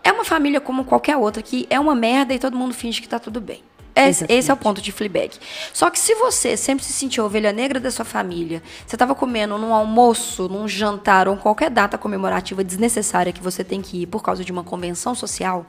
É 0.03 0.11
uma 0.11 0.23
família 0.23 0.61
como 0.61 0.85
qualquer 0.85 1.17
outra 1.17 1.41
que 1.41 1.65
é 1.69 1.79
uma 1.79 1.95
merda 1.95 2.33
e 2.33 2.39
todo 2.39 2.55
mundo 2.55 2.73
finge 2.73 3.01
que 3.01 3.09
tá 3.09 3.19
tudo 3.19 3.41
bem. 3.41 3.63
Esse, 3.95 4.23
esse 4.23 4.23
é 4.23 4.25
o 4.25 4.37
Exatamente. 4.37 4.63
ponto 4.63 4.81
de 4.81 4.91
Fleabag. 4.91 5.31
Só 5.73 5.89
que 5.89 5.99
se 5.99 6.15
você 6.15 6.55
sempre 6.55 6.83
se 6.85 6.93
sentiu 6.93 7.25
ovelha 7.25 7.51
negra 7.51 7.79
da 7.79 7.91
sua 7.91 8.05
família, 8.05 8.61
você 8.85 8.95
estava 8.95 9.13
comendo 9.13 9.57
num 9.57 9.73
almoço, 9.73 10.47
num 10.47 10.67
jantar 10.67 11.27
ou 11.27 11.35
em 11.35 11.37
qualquer 11.37 11.69
data 11.69 11.97
comemorativa 11.97 12.63
desnecessária 12.63 13.31
que 13.33 13.41
você 13.41 13.63
tem 13.63 13.81
que 13.81 14.03
ir 14.03 14.05
por 14.05 14.21
causa 14.21 14.43
de 14.43 14.51
uma 14.51 14.63
convenção 14.63 15.13
social, 15.13 15.65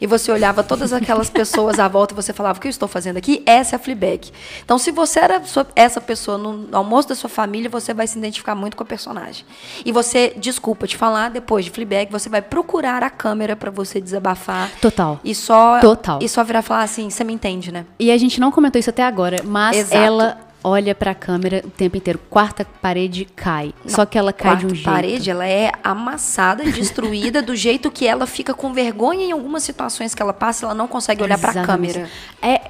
e 0.00 0.06
você 0.06 0.30
olhava 0.30 0.62
todas 0.62 0.92
aquelas 0.92 1.28
pessoas 1.30 1.78
à 1.78 1.88
volta 1.88 2.14
e 2.14 2.16
você 2.16 2.32
falava, 2.32 2.58
o 2.58 2.60
que 2.60 2.68
eu 2.68 2.70
estou 2.70 2.88
fazendo 2.88 3.16
aqui? 3.16 3.42
Essa 3.46 3.74
é 3.74 3.76
a 3.76 3.78
Fleabag. 3.78 4.30
Então, 4.64 4.78
se 4.78 4.90
você 4.90 5.20
era 5.20 5.42
essa 5.74 6.00
pessoa 6.00 6.38
no 6.38 6.68
almoço 6.72 7.08
da 7.08 7.14
sua 7.14 7.30
família, 7.30 7.68
você 7.68 7.92
vai 7.92 8.06
se 8.06 8.18
identificar 8.18 8.54
muito 8.54 8.76
com 8.76 8.82
a 8.82 8.86
personagem. 8.86 9.44
E 9.84 9.92
você, 9.92 10.32
desculpa 10.36 10.86
te 10.86 10.96
falar, 10.96 11.30
depois 11.30 11.64
de 11.64 11.70
Fleabag, 11.70 12.10
você 12.10 12.28
vai 12.28 12.42
procurar 12.42 13.02
a 13.02 13.10
câmera 13.10 13.56
para 13.56 13.70
você 13.70 14.00
desabafar. 14.00 14.70
Total. 14.80 15.20
E 15.24 15.34
só, 15.34 15.80
Total. 15.80 16.18
E 16.22 16.28
só 16.28 16.44
virar 16.44 16.60
e 16.60 16.62
falar 16.62 16.82
assim, 16.82 17.10
você 17.10 17.24
me 17.24 17.32
entende, 17.32 17.63
né? 17.72 17.84
E 17.98 18.10
a 18.10 18.16
gente 18.18 18.40
não 18.40 18.50
comentou 18.50 18.78
isso 18.78 18.90
até 18.90 19.02
agora, 19.02 19.38
mas 19.44 19.76
Exato. 19.76 19.96
ela 19.96 20.38
olha 20.62 20.94
pra 20.94 21.14
câmera 21.14 21.62
o 21.64 21.70
tempo 21.70 21.96
inteiro. 21.96 22.18
Quarta 22.30 22.64
parede 22.64 23.26
cai. 23.36 23.74
Só 23.86 24.06
que 24.06 24.16
ela 24.16 24.32
cai 24.32 24.56
de 24.56 24.62
Quarta 24.62 24.66
um 24.72 24.74
jeito. 24.74 24.84
parede, 24.90 25.30
ela 25.30 25.46
é 25.46 25.70
amassada, 25.82 26.64
destruída, 26.70 27.42
do 27.42 27.54
jeito 27.54 27.90
que 27.90 28.06
ela 28.06 28.26
fica 28.26 28.54
com 28.54 28.72
vergonha 28.72 29.26
em 29.26 29.32
algumas 29.32 29.62
situações 29.62 30.14
que 30.14 30.22
ela 30.22 30.32
passa, 30.32 30.64
ela 30.64 30.74
não 30.74 30.88
consegue 30.88 31.22
olhar 31.22 31.38
pra 31.38 31.50
Exatamente. 31.50 31.92
câmera. 31.92 32.10
É, 32.40 32.60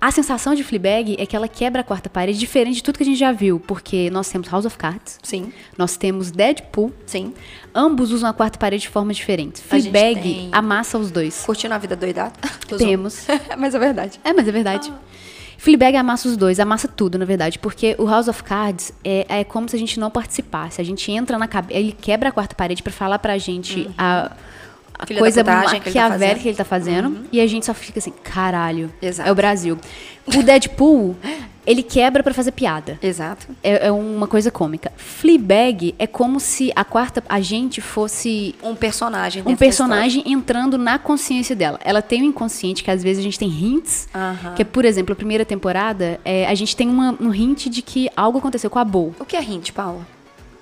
a 0.00 0.10
sensação 0.10 0.54
de 0.54 0.64
Fleabag 0.64 1.16
é 1.18 1.26
que 1.26 1.36
ela 1.36 1.46
quebra 1.46 1.82
a 1.82 1.84
quarta 1.84 2.08
parede, 2.08 2.38
diferente 2.38 2.76
de 2.76 2.82
tudo 2.82 2.96
que 2.96 3.02
a 3.02 3.06
gente 3.06 3.18
já 3.18 3.32
viu, 3.32 3.60
porque 3.60 4.08
nós 4.10 4.28
temos 4.30 4.48
House 4.48 4.64
of 4.64 4.78
Cards, 4.78 5.18
Sim, 5.22 5.52
nós 5.76 5.96
temos 5.96 6.30
Deadpool, 6.30 6.92
sim. 7.04 7.34
ambos 7.74 8.10
usam 8.10 8.30
a 8.30 8.32
quarta 8.32 8.58
parede 8.58 8.82
de 8.82 8.88
forma 8.88 9.12
diferente. 9.12 9.60
Fleabag 9.60 10.20
tem- 10.22 10.48
amassa 10.52 10.96
os 10.98 11.10
dois. 11.10 11.42
Curtindo 11.44 11.74
a 11.74 11.78
vida 11.78 11.94
doidada? 11.96 12.32
Temos. 12.78 13.26
Mas 13.58 13.74
é 13.74 13.78
verdade. 13.78 14.20
É, 14.24 14.32
mas 14.32 14.46
é 14.48 14.52
verdade. 14.52 14.92
Fleabag 15.58 15.94
amassa 15.96 16.26
os 16.28 16.36
dois, 16.38 16.58
amassa 16.58 16.88
tudo, 16.88 17.18
na 17.18 17.26
verdade, 17.26 17.58
porque 17.58 17.94
o 17.98 18.06
House 18.06 18.28
of 18.28 18.42
Cards 18.42 18.92
é, 19.04 19.26
é 19.40 19.44
como 19.44 19.68
se 19.68 19.76
a 19.76 19.78
gente 19.78 20.00
não 20.00 20.10
participasse. 20.10 20.80
A 20.80 20.84
gente 20.84 21.12
entra 21.12 21.36
na 21.36 21.46
cabeça, 21.46 21.78
ele 21.78 21.92
quebra 21.92 22.30
a 22.30 22.32
quarta 22.32 22.54
parede 22.54 22.82
pra 22.82 22.90
falar 22.90 23.18
pra 23.18 23.36
gente 23.36 23.90
a, 23.98 24.26
a 24.26 24.32
coisa 25.06 25.40
que 25.42 25.50
tá 25.50 25.62
maquiavélica 25.62 25.92
fazendo. 26.10 26.38
que 26.42 26.48
ele 26.48 26.56
tá 26.56 26.64
fazendo, 26.64 27.18
e 27.32 27.40
a 27.40 27.46
gente 27.46 27.66
só 27.66 27.74
fica 27.74 27.98
assim, 27.98 28.12
caralho, 28.22 28.92
Exato. 29.00 29.28
é 29.28 29.32
o 29.32 29.34
Brasil. 29.34 29.78
O 30.26 30.42
Deadpool, 30.42 31.16
ele 31.66 31.82
quebra 31.82 32.22
pra 32.22 32.32
fazer 32.32 32.52
piada. 32.52 32.98
Exato. 33.02 33.48
É, 33.62 33.88
é 33.88 33.90
uma 33.92 34.26
coisa 34.28 34.50
cômica. 34.50 34.92
Fleabag 34.96 35.94
é 35.98 36.06
como 36.06 36.38
se 36.38 36.70
a 36.76 36.84
quarta 36.84 37.22
a 37.28 37.40
gente 37.40 37.80
fosse 37.80 38.54
Um 38.62 38.74
personagem. 38.76 39.42
um 39.44 39.56
personagem 39.56 40.22
entrando 40.26 40.78
na 40.78 40.98
consciência 40.98 41.56
dela. 41.56 41.80
Ela 41.84 42.00
tem 42.02 42.22
um 42.22 42.26
inconsciente 42.26 42.84
que 42.84 42.90
às 42.90 43.02
vezes 43.02 43.18
a 43.20 43.22
gente 43.22 43.38
tem 43.38 43.48
hints. 43.48 44.08
Que 44.54 44.62
é, 44.62 44.64
por 44.64 44.84
exemplo, 44.84 45.12
a 45.12 45.16
primeira 45.16 45.44
temporada, 45.44 46.20
é, 46.24 46.46
a 46.46 46.54
gente 46.54 46.76
tem 46.76 46.88
uma- 46.88 47.16
um 47.20 47.34
hint 47.34 47.66
de 47.68 47.82
que 47.82 48.08
algo 48.16 48.38
aconteceu 48.38 48.70
com 48.70 48.78
a 48.78 48.84
Bo. 48.84 49.14
O 49.18 49.24
que 49.24 49.36
é 49.36 49.42
hint, 49.42 49.72
Paula? 49.72 50.06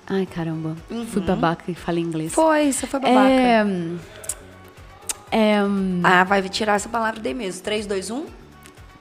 Ai, 0.07 0.25
caramba. 0.25 0.75
Fui 1.11 1.21
babaca 1.21 1.65
e 1.69 1.75
falei 1.75 2.03
inglês. 2.03 2.33
Foi, 2.33 2.71
você 2.71 2.87
foi 2.87 2.99
babaca. 2.99 3.29
É, 3.29 3.63
é, 5.31 5.59
Ah, 6.03 6.23
vai 6.23 6.41
tirar 6.49 6.75
essa 6.75 6.89
palavra 6.89 7.19
daí 7.21 7.33
mesmo. 7.33 7.61
3, 7.61 7.85
2, 7.85 8.11
1. 8.11 8.25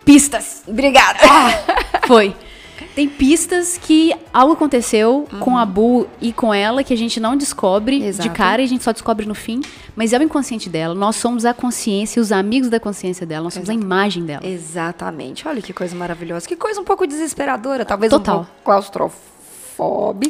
pistas. 0.05 0.63
Obrigada. 0.67 1.19
Foi. 2.07 2.35
Tem 2.95 3.09
pistas 3.09 3.77
que 3.77 4.15
algo 4.33 4.53
aconteceu 4.55 5.27
com 5.41 5.57
a 5.59 5.65
Bu 5.67 6.07
e 6.21 6.33
com 6.33 6.55
ela 6.55 6.83
que 6.85 6.93
a 6.95 6.97
gente 6.97 7.19
não 7.21 7.37
descobre 7.37 8.03
Exato. 8.05 8.29
de 8.29 8.35
cara 8.35 8.63
e 8.63 8.65
a 8.65 8.69
gente 8.69 8.83
só 8.85 8.93
descobre 8.93 9.27
no 9.27 9.35
fim. 9.35 9.61
Mas 9.97 10.13
é 10.13 10.19
o 10.19 10.23
inconsciente 10.23 10.69
dela. 10.69 10.95
Nós 10.95 11.17
somos 11.17 11.45
a 11.45 11.53
consciência 11.53 12.19
e 12.19 12.23
os 12.23 12.31
amigos 12.33 12.69
da 12.69 12.79
consciência 12.81 13.27
dela. 13.27 13.45
Nós 13.45 13.55
somos 13.55 13.69
a 13.69 13.75
imagem 13.75 14.25
dela. 14.25 14.47
Exatamente. 14.47 15.47
Olha 15.47 15.61
que 15.61 15.73
coisa 15.73 15.95
maravilhosa. 15.97 16.47
Que 16.47 16.57
coisa 16.57 16.81
um 16.81 16.85
pouco 16.85 17.07
desesperadora. 17.07 17.85
Talvez 17.85 18.11
Total. 18.11 18.37
um 18.37 18.45
pouco 18.45 18.51
claustrofóbica. 18.65 19.38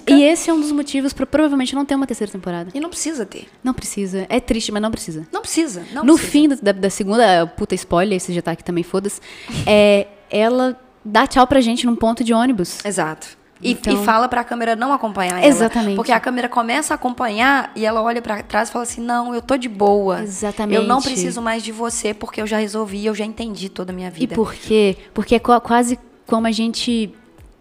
E 0.07 0.23
esse 0.23 0.51
é 0.51 0.53
um 0.53 0.61
dos 0.61 0.73
motivos 0.73 1.13
para 1.13 1.25
provavelmente 1.27 1.75
não 1.75 1.85
ter 1.85 1.95
uma 1.95 2.07
terceira 2.07 2.31
temporada. 2.33 2.71
E 2.75 2.81
não 2.81 2.89
precisa 2.91 3.25
ter. 3.25 3.47
Não 3.65 3.73
precisa. 3.75 4.27
É 4.29 4.39
triste, 4.41 4.71
mas 4.73 4.83
não 4.83 4.91
precisa. 4.91 5.27
Não 5.33 5.41
precisa. 5.41 5.83
Não 5.93 6.05
no 6.05 6.15
precisa. 6.15 6.31
fim 6.33 6.49
da, 6.49 6.57
da- 6.57 6.73
da 6.73 6.91
segunda, 6.91 7.47
puta 7.47 7.75
spoiler, 7.75 8.17
esse 8.17 8.33
já 8.33 8.43
tá 8.43 8.53
aqui 8.53 8.65
também, 8.65 8.85
foda-se. 8.85 9.21
É, 9.67 10.07
ela 10.31 10.79
dá 11.05 11.27
tchau 11.27 11.47
pra 11.47 11.61
gente 11.61 11.87
num 11.87 11.97
ponto 11.97 12.23
de 12.25 12.33
ônibus. 12.35 12.85
Exato. 12.85 13.37
E, 13.61 13.73
Então- 13.73 13.93
e 13.93 14.05
fala 14.05 14.29
pra 14.29 14.45
câmera 14.45 14.77
não 14.77 14.93
acompanhar 14.93 15.39
ela. 15.39 15.47
Exatamente. 15.47 15.97
Porque 15.97 16.13
a 16.13 16.21
câmera 16.21 16.49
começa 16.49 16.95
a 16.95 16.97
acompanhar 16.97 17.73
e 17.75 17.85
ela 17.85 18.01
olha 18.03 18.23
pra 18.23 18.41
trás 18.43 18.69
e 18.69 18.73
fala 18.73 18.85
assim: 18.85 19.01
Não, 19.01 19.35
eu 19.35 19.43
tô 19.43 19.57
de 19.57 19.69
boa. 19.69 20.23
Exatamente. 20.23 20.77
Eu 20.77 20.85
não 20.85 21.03
preciso 21.03 21.43
mais 21.43 21.63
de 21.63 21.73
você 21.73 22.15
porque 22.15 22.41
eu 22.41 22.47
já 22.47 22.59
resolvi, 22.59 23.05
eu 23.05 23.15
já 23.17 23.25
entendi 23.25 23.69
toda 23.69 23.91
a 23.93 23.95
minha 23.95 24.09
E 24.09 24.13
vida. 24.13 24.35
por 24.37 24.55
quê? 24.55 24.97
Porque 25.13 25.35
é 25.35 25.39
qua- 25.41 25.61
quase 25.61 25.99
como 26.25 26.47
a 26.47 26.53
gente 26.53 27.13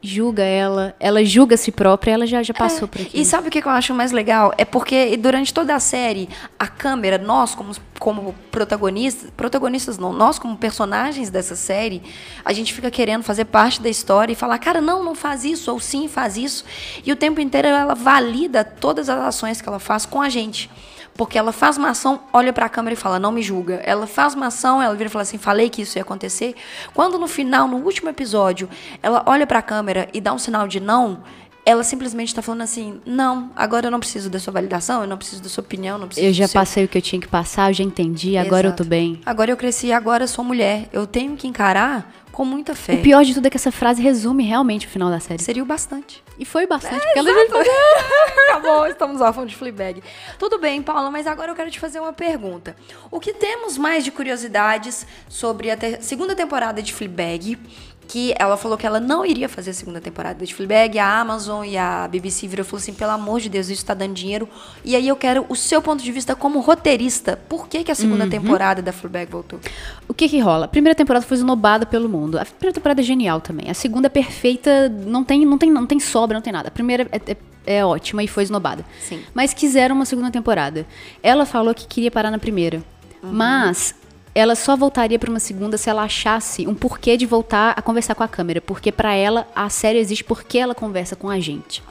julga 0.02 0.44
ela. 0.44 0.96
Ela 1.00 1.24
julga 1.26 1.56
a 1.56 1.58
si 1.58 1.72
própria, 1.72 2.12
ela 2.12 2.28
já, 2.28 2.42
já 2.44 2.54
passou 2.54 2.88
por 2.88 3.02
aqui. 3.02 3.20
E 3.20 3.26
sabe 3.26 3.48
o 3.48 3.52
que 3.52 3.62
que 3.62 3.68
eu 3.68 3.72
acho 3.72 3.94
mais 3.94 4.12
legal? 4.12 4.54
É 4.58 4.66
porque 4.66 5.18
durante 5.18 5.54
toda 5.54 5.76
a 5.76 5.80
série, 5.80 6.30
a 6.58 6.68
câmera, 6.68 7.18
nós 7.18 7.56
como, 7.56 7.74
como 8.00 8.34
protagonistas, 8.52 9.30
protagonistas 9.36 9.98
não, 9.98 10.14
nós 10.14 10.38
como 10.40 10.58
personagens 10.58 11.30
dessa 11.30 11.56
série, 11.56 12.02
a 12.46 12.54
gente 12.54 12.74
fica 12.74 12.92
querendo 12.92 13.24
fazer 13.24 13.46
parte 13.46 13.82
da 13.82 13.90
história 13.90 14.34
e 14.34 14.36
falar, 14.36 14.60
cara, 14.60 14.82
não, 14.82 15.04
não 15.04 15.16
faz 15.16 15.44
isso, 15.44 15.72
ou 15.72 15.80
sim, 15.80 16.08
faz 16.08 16.38
isso. 16.38 16.64
E 17.06 17.12
o 17.12 17.16
tempo 17.16 17.42
inteiro 17.42 17.68
ela 17.68 17.94
valida 17.94 18.64
todas 18.64 19.10
as 19.10 19.20
ações 19.20 19.62
que 19.62 19.68
ela 19.68 19.80
faz 19.80 20.06
com 20.06 20.22
a 20.22 20.30
gente. 20.30 20.70
Porque 21.18 21.38
ela 21.38 21.52
faz 21.52 21.78
uma 21.78 21.90
ação, 21.90 22.22
olha 22.32 22.54
pra 22.54 22.70
câmera 22.70 22.94
e 22.94 22.98
fala, 22.98 23.20
não 23.20 23.32
me 23.32 23.42
julga. 23.42 23.82
Ela 23.84 24.06
faz 24.06 24.36
uma 24.36 24.48
ação, 24.48 24.82
ela 24.82 24.94
vira 24.94 25.10
e 25.10 25.12
fala 25.12 25.24
assim, 25.24 25.38
falei 25.38 25.70
que 25.70 25.82
isso 25.82 25.98
ia 25.98 26.04
acontecer. 26.04 26.56
Quando 26.94 27.18
no 27.18 27.28
final, 27.28 27.68
no 27.68 27.78
último 27.78 28.10
episódio, 28.10 28.70
ela 29.02 29.24
olha 29.26 29.48
pra 29.48 29.62
câmera 29.62 30.08
e 30.14 30.22
dá 30.22 30.32
um 30.32 30.38
sinal 30.38 30.68
de 30.68 30.80
não, 30.80 31.24
ela 31.68 31.84
simplesmente 31.84 32.34
tá 32.34 32.42
falando 32.42 32.62
assim, 32.62 33.02
não, 33.06 33.52
agora 33.54 33.88
eu 33.88 33.92
não 33.92 34.00
preciso 34.00 34.30
da 34.30 34.40
sua 34.40 34.54
validação, 34.54 35.02
eu 35.02 35.08
não 35.08 35.18
preciso 35.18 35.44
da 35.44 35.50
sua 35.50 35.62
opinião, 35.62 35.96
eu 35.96 36.00
não 36.00 36.08
preciso 36.08 36.28
Eu 36.28 36.32
já 36.32 36.48
seu... 36.48 36.62
passei 36.62 36.86
o 36.86 36.88
que 36.88 36.98
eu 36.98 37.02
tinha 37.02 37.20
que 37.20 37.28
passar, 37.28 37.72
eu 37.72 37.74
já 37.74 37.84
entendi, 37.84 38.38
agora 38.38 38.68
eu 38.68 38.72
tô 38.72 38.84
Exato. 38.84 38.90
bem. 38.90 39.20
Agora 39.26 39.52
eu 39.52 39.58
cresci, 39.58 39.92
agora 39.92 40.24
eu 40.24 40.28
sou 40.30 40.46
mulher. 40.46 40.88
Eu 40.94 41.06
tenho 41.06 41.36
que 41.36 41.46
encarar 41.46 42.10
com 42.38 42.46
muita 42.46 42.76
fé. 42.76 42.94
O 42.94 43.02
pior 43.02 43.26
de 43.26 43.34
tudo 43.34 43.48
é 43.48 43.50
que 43.50 43.58
essa 43.58 43.72
frase 43.72 44.00
resume 44.00 44.44
realmente 44.44 44.86
o 44.86 44.90
final 44.92 45.10
da 45.10 45.20
série. 45.20 45.42
Seria 45.42 45.64
o 45.64 45.66
bastante. 45.66 46.24
E 46.38 46.46
foi 46.46 46.68
bastante, 46.68 47.02
porque 47.04 47.18
ela 47.18 47.34
já 47.34 47.42
Acabou, 48.54 48.86
estamos 48.86 49.22
órfãos 49.22 49.50
de 49.50 49.56
Fleabag. 49.56 50.04
Tudo 50.38 50.60
bem, 50.60 50.84
Paula, 50.84 51.10
mas 51.10 51.26
agora 51.26 51.50
eu 51.52 51.56
quero 51.56 51.72
te 51.72 51.80
fazer 51.80 52.00
uma 52.00 52.14
pergunta. 52.14 52.76
O 53.10 53.20
que 53.20 53.34
temos 53.34 53.76
mais 53.76 54.04
de 54.04 54.12
curiosidades 54.12 55.08
sobre 55.28 55.72
a 55.72 55.76
ter- 55.78 56.04
segunda 56.04 56.36
temporada 56.36 56.80
de 56.80 56.94
Fleabag? 56.94 57.58
Que 58.08 58.34
ela 58.40 58.56
falou 58.56 58.78
que 58.78 58.86
ela 58.88 59.00
não 59.02 59.26
iria 59.26 59.50
fazer 59.50 59.72
a 59.72 59.74
segunda 59.74 60.00
temporada 60.00 60.46
de 60.46 60.56
Fleabag. 60.56 60.98
A 60.98 61.20
Amazon 61.20 61.66
e 61.66 61.76
a 61.78 62.08
BBC 62.08 62.48
viram 62.48 62.62
e 62.62 62.66
falou 62.66 62.80
assim: 62.82 62.94
pelo 62.94 63.12
amor 63.12 63.42
de 63.42 63.50
Deus, 63.50 63.68
isso 63.70 63.86
tá 63.86 63.94
dando 63.94 64.14
dinheiro. 64.14 64.48
E 64.86 64.96
aí 64.96 65.08
eu 65.08 65.16
quero 65.18 65.46
o 65.50 65.56
seu 65.56 65.82
ponto 65.82 66.02
de 66.02 66.12
vista 66.12 66.34
como 66.36 66.60
roteirista. 66.62 67.38
Por 67.50 67.68
que, 67.68 67.84
que 67.84 67.92
a 67.92 67.96
segunda 67.96 68.26
temporada 68.30 68.82
da 68.82 68.94
Fleabag 68.94 69.30
voltou? 69.30 69.60
O 70.08 70.14
que 70.14 70.30
que 70.30 70.40
rola? 70.40 70.66
A 70.66 70.68
primeira 70.70 70.96
temporada 70.96 71.26
foi 71.26 71.36
esnobada 71.36 71.86
pelo 71.86 72.08
mundo. 72.08 72.40
A 72.40 72.46
primeira 72.46 72.74
temporada 72.74 73.02
é 73.02 73.04
genial 73.04 73.42
também. 73.42 73.70
A 73.70 73.74
segunda 73.74 74.08
é 74.08 74.10
perfeita, 74.10 74.88
não 74.88 75.24
tem, 75.24 75.46
não 75.46 75.58
tem, 75.58 75.70
não 75.70 75.86
tem 75.86 76.00
sobra, 76.00 76.36
não 76.36 76.42
tem 76.42 76.54
nada. 76.54 76.70
A 76.70 76.72
primeira 76.72 77.08
é, 77.12 77.32
é- 77.32 77.38
é 77.80 77.86
ótima 77.86 78.24
e 78.24 78.28
foi 78.30 78.44
esnobada. 78.44 78.86
Sim. 79.02 79.22
Mas 79.34 79.54
quiseram 79.54 79.94
uma 79.94 80.06
segunda 80.06 80.32
temporada. 80.32 80.88
Ela 81.22 81.46
falou 81.46 81.76
que 81.76 81.86
queria 81.86 82.10
parar 82.10 82.32
na 82.32 82.40
primeira. 82.40 82.82
Mas 83.22 83.94
ela 84.38 84.56
só 84.56 84.76
voltaria 84.76 85.18
para 85.18 85.30
uma 85.30 85.40
segunda 85.40 85.78
se 85.78 85.90
ela 85.90 86.04
achasse 86.04 86.68
um 86.68 86.76
porquê 86.76 87.18
de 87.18 87.26
voltar 87.26 87.74
a 87.76 87.82
conversar 87.82 88.14
com 88.16 88.24
a 88.24 88.28
câmera. 88.28 88.62
Porque 88.62 88.92
para 88.92 89.14
ela 89.14 89.48
a 89.56 89.70
série 89.70 89.98
existe 89.98 90.24
porque 90.24 90.58
ela 90.58 90.76
conversa 90.76 91.16
com 91.16 91.30
a 91.30 91.40
gente. 91.40 91.82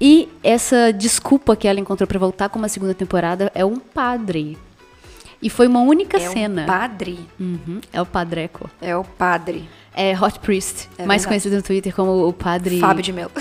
E 0.00 0.28
essa 0.42 0.92
desculpa 0.92 1.56
que 1.56 1.66
ela 1.68 1.80
encontrou 1.80 2.06
para 2.06 2.18
voltar 2.18 2.48
com 2.48 2.58
uma 2.58 2.68
segunda 2.68 2.92
temporada 2.94 3.50
é 3.54 3.64
um 3.64 3.76
padre. 3.78 4.58
E 5.40 5.48
foi 5.50 5.66
uma 5.66 5.80
única 5.80 6.16
É 6.16 6.28
cena. 6.28 6.62
o 6.62 6.66
padre. 6.66 7.18
Uhum, 7.38 7.80
é 7.92 8.00
o 8.00 8.06
Padreco. 8.06 8.68
É 8.80 8.96
o 8.96 9.04
padre. 9.04 9.68
É 9.94 10.18
Hot 10.18 10.38
Priest, 10.40 10.88
É 10.98 11.04
mais 11.06 11.22
verdade. 11.22 11.26
conhecido 11.28 11.56
no 11.56 11.62
Twitter 11.62 11.94
como 11.94 12.26
o 12.26 12.32
Padre. 12.32 12.80
Fábio 12.80 13.02
de 13.02 13.12
Melo. 13.12 13.30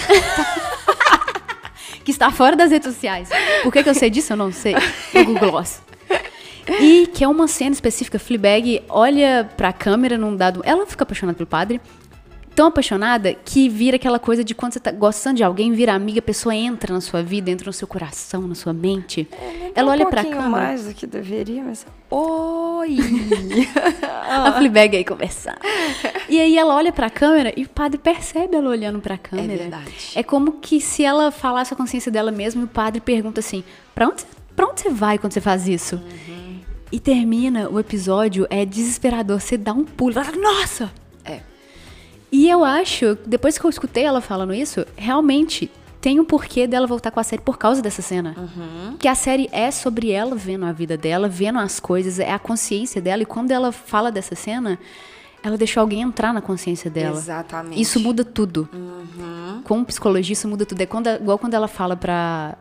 Que 2.04 2.12
está 2.12 2.30
fora 2.32 2.54
das 2.56 2.70
redes 2.70 2.94
sociais. 2.94 3.30
Por 3.64 3.72
que, 3.72 3.82
que 3.82 3.88
eu 3.90 3.96
sei 3.96 4.10
disso? 4.10 4.34
Eu 4.34 4.38
não 4.38 4.52
sei. 4.52 4.76
No 5.14 5.24
Google 5.24 5.52
Gloss. 5.52 5.82
E 6.80 7.08
que 7.08 7.24
é 7.24 7.28
uma 7.28 7.48
cena 7.48 7.72
específica. 7.72 8.18
Fleabag 8.20 8.84
olha 8.90 9.50
pra 9.58 9.74
câmera 9.74 10.18
num 10.18 10.36
dado. 10.36 10.62
Ela 10.66 10.86
fica 10.86 11.04
apaixonada 11.04 11.36
pelo 11.38 11.48
padre. 11.48 11.82
Tão 12.56 12.68
apaixonada 12.68 13.34
que 13.34 13.68
vira 13.68 13.96
aquela 13.96 14.20
coisa 14.20 14.44
de 14.44 14.54
quando 14.54 14.74
você 14.74 14.80
tá 14.80 14.92
gostando 14.92 15.38
de 15.38 15.44
alguém, 15.44 15.72
vira 15.74 15.92
amiga, 15.92 16.20
a 16.20 16.22
pessoa 16.22 16.54
entra 16.54 16.94
na 16.94 17.02
sua 17.02 17.24
vida, 17.24 17.50
entra 17.50 17.66
no 17.66 17.74
seu 17.74 17.88
coração, 17.88 18.48
na 18.48 18.54
sua 18.54 18.72
mente. 18.72 19.28
Ela 19.74 19.90
olha 19.92 20.06
pra 20.06 20.24
câmera. 20.24 20.42
um 20.44 20.50
mais 20.52 20.86
do 20.86 20.94
que 20.94 21.08
deveria, 21.08 21.64
mas... 21.64 21.84
Oi! 22.12 22.98
A 24.30 24.52
Fleabag 24.52 24.96
aí 24.96 25.04
conversar. 25.04 25.58
E 26.30 26.40
aí 26.40 26.56
ela 26.56 26.76
olha 26.76 26.92
pra 26.92 27.10
câmera 27.10 27.52
e 27.58 27.64
o 27.64 27.70
padre 27.70 27.98
percebe 27.98 28.56
ela 28.56 28.70
olhando 28.70 29.00
pra 29.00 29.18
câmera. 29.18 29.58
verdade. 29.58 30.12
É 30.14 30.22
como 30.22 30.54
que 30.54 30.80
se 30.80 31.04
ela 31.04 31.32
falasse 31.32 31.74
a 31.74 31.78
consciência 31.78 32.12
dela 32.12 32.32
mesma 32.32 32.62
e 32.62 32.66
o 32.66 32.68
padre 32.68 33.02
pergunta 33.02 33.40
assim: 33.40 33.64
pra 33.96 34.08
onde, 34.08 34.24
pra 34.56 34.68
onde 34.68 34.80
você 34.82 34.90
vai 34.90 35.18
quando 35.18 35.34
você 35.34 35.42
faz 35.42 35.68
isso? 35.68 36.00
E 36.94 37.00
termina 37.00 37.68
o 37.72 37.80
episódio, 37.80 38.46
é 38.52 38.64
desesperador. 38.64 39.40
Você 39.40 39.58
dá 39.58 39.74
um 39.74 39.84
pulo. 39.84 40.14
fala, 40.14 40.32
Nossa! 40.38 40.92
É. 41.26 41.40
E 42.32 42.48
eu 42.48 42.64
acho, 42.64 43.18
depois 43.26 43.58
que 43.58 43.66
eu 43.66 43.70
escutei 43.72 44.04
ela 44.04 44.22
falando 44.22 44.54
isso, 44.54 44.86
realmente 44.96 45.72
tem 46.00 46.20
um 46.20 46.24
porquê 46.24 46.68
dela 46.68 46.86
voltar 46.86 47.10
com 47.10 47.20
a 47.20 47.24
série 47.24 47.42
por 47.42 47.58
causa 47.58 47.82
dessa 47.82 48.04
cena. 48.04 48.36
Que 49.00 49.08
a 49.08 49.16
série 49.16 49.50
é 49.52 49.72
sobre 49.72 50.12
ela 50.12 50.36
vendo 50.36 50.66
a 50.68 50.72
vida 50.72 50.96
dela, 50.96 51.28
vendo 51.28 51.58
as 51.58 51.80
coisas, 51.80 52.20
é 52.20 52.32
a 52.32 52.38
consciência 52.38 53.02
dela. 53.02 53.24
E 53.24 53.26
quando 53.26 53.50
ela 53.50 53.72
fala 53.72 54.12
dessa 54.12 54.36
cena, 54.36 54.78
ela 55.42 55.58
deixou 55.58 55.82
alguém 55.82 56.02
entrar 56.02 56.32
na 56.32 56.42
consciência 56.42 56.92
dela. 56.92 57.18
Exatamente. 57.18 57.82
Isso 57.82 58.00
muda 58.00 58.24
tudo. 58.24 58.70
Com 59.64 59.84
psicologia, 59.84 60.34
isso 60.34 60.48
muda 60.48 60.64
tudo. 60.64 60.80
É 60.80 60.86
quando, 60.86 61.08
igual 61.08 61.40
quando 61.40 61.56
ela 61.56 61.68
fala 61.68 61.96
pra, 61.96 62.56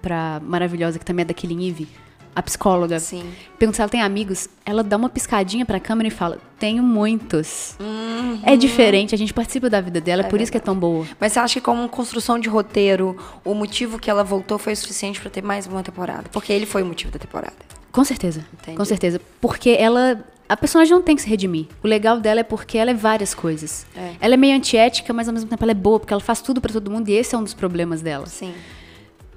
pra 0.00 0.40
Maravilhosa, 0.42 0.98
que 0.98 1.04
também 1.04 1.24
é 1.24 1.26
da 1.26 1.34
Killing 1.34 1.68
Eve. 1.68 2.05
A 2.36 2.42
psicóloga, 2.42 3.00
Sim. 3.00 3.24
pergunta 3.58 3.76
se 3.76 3.80
ela 3.80 3.88
tem 3.88 4.02
amigos, 4.02 4.46
ela 4.66 4.84
dá 4.84 4.98
uma 4.98 5.08
piscadinha 5.08 5.64
pra 5.64 5.80
câmera 5.80 6.08
e 6.08 6.10
fala: 6.10 6.38
Tenho 6.58 6.82
muitos. 6.82 7.74
Uhum. 7.80 8.40
É 8.42 8.54
diferente, 8.58 9.14
a 9.14 9.18
gente 9.18 9.32
participa 9.32 9.70
da 9.70 9.80
vida 9.80 10.02
dela, 10.02 10.20
é 10.20 10.28
por 10.28 10.38
isso 10.38 10.52
que 10.52 10.58
é 10.58 10.60
tão 10.60 10.74
boa. 10.78 11.06
Mas 11.18 11.32
você 11.32 11.38
acha 11.38 11.54
que 11.54 11.62
como 11.62 11.88
construção 11.88 12.38
de 12.38 12.50
roteiro, 12.50 13.16
o 13.42 13.54
motivo 13.54 13.98
que 13.98 14.10
ela 14.10 14.22
voltou 14.22 14.58
foi 14.58 14.74
o 14.74 14.76
suficiente 14.76 15.18
pra 15.18 15.30
ter 15.30 15.42
mais 15.42 15.66
uma 15.66 15.82
temporada? 15.82 16.24
Porque 16.30 16.52
ele 16.52 16.66
foi 16.66 16.82
o 16.82 16.86
motivo 16.86 17.10
da 17.10 17.18
temporada. 17.18 17.56
Com 17.90 18.04
certeza. 18.04 18.44
Entendi. 18.52 18.76
Com 18.76 18.84
certeza. 18.84 19.18
Porque 19.40 19.70
ela. 19.70 20.22
A 20.46 20.56
personagem 20.56 20.92
não 20.92 21.02
tem 21.02 21.16
que 21.16 21.22
se 21.22 21.28
redimir. 21.28 21.66
O 21.82 21.88
legal 21.88 22.20
dela 22.20 22.40
é 22.40 22.44
porque 22.44 22.76
ela 22.76 22.90
é 22.90 22.94
várias 22.94 23.34
coisas. 23.34 23.84
É. 23.96 24.12
Ela 24.20 24.34
é 24.34 24.36
meio 24.36 24.54
antiética, 24.54 25.12
mas 25.12 25.26
ao 25.26 25.34
mesmo 25.34 25.48
tempo 25.48 25.64
ela 25.64 25.72
é 25.72 25.74
boa, 25.74 25.98
porque 25.98 26.12
ela 26.12 26.22
faz 26.22 26.40
tudo 26.42 26.60
pra 26.60 26.72
todo 26.72 26.88
mundo 26.88 27.08
e 27.08 27.14
esse 27.14 27.34
é 27.34 27.38
um 27.38 27.42
dos 27.42 27.54
problemas 27.54 28.02
dela. 28.02 28.26
Sim. 28.26 28.52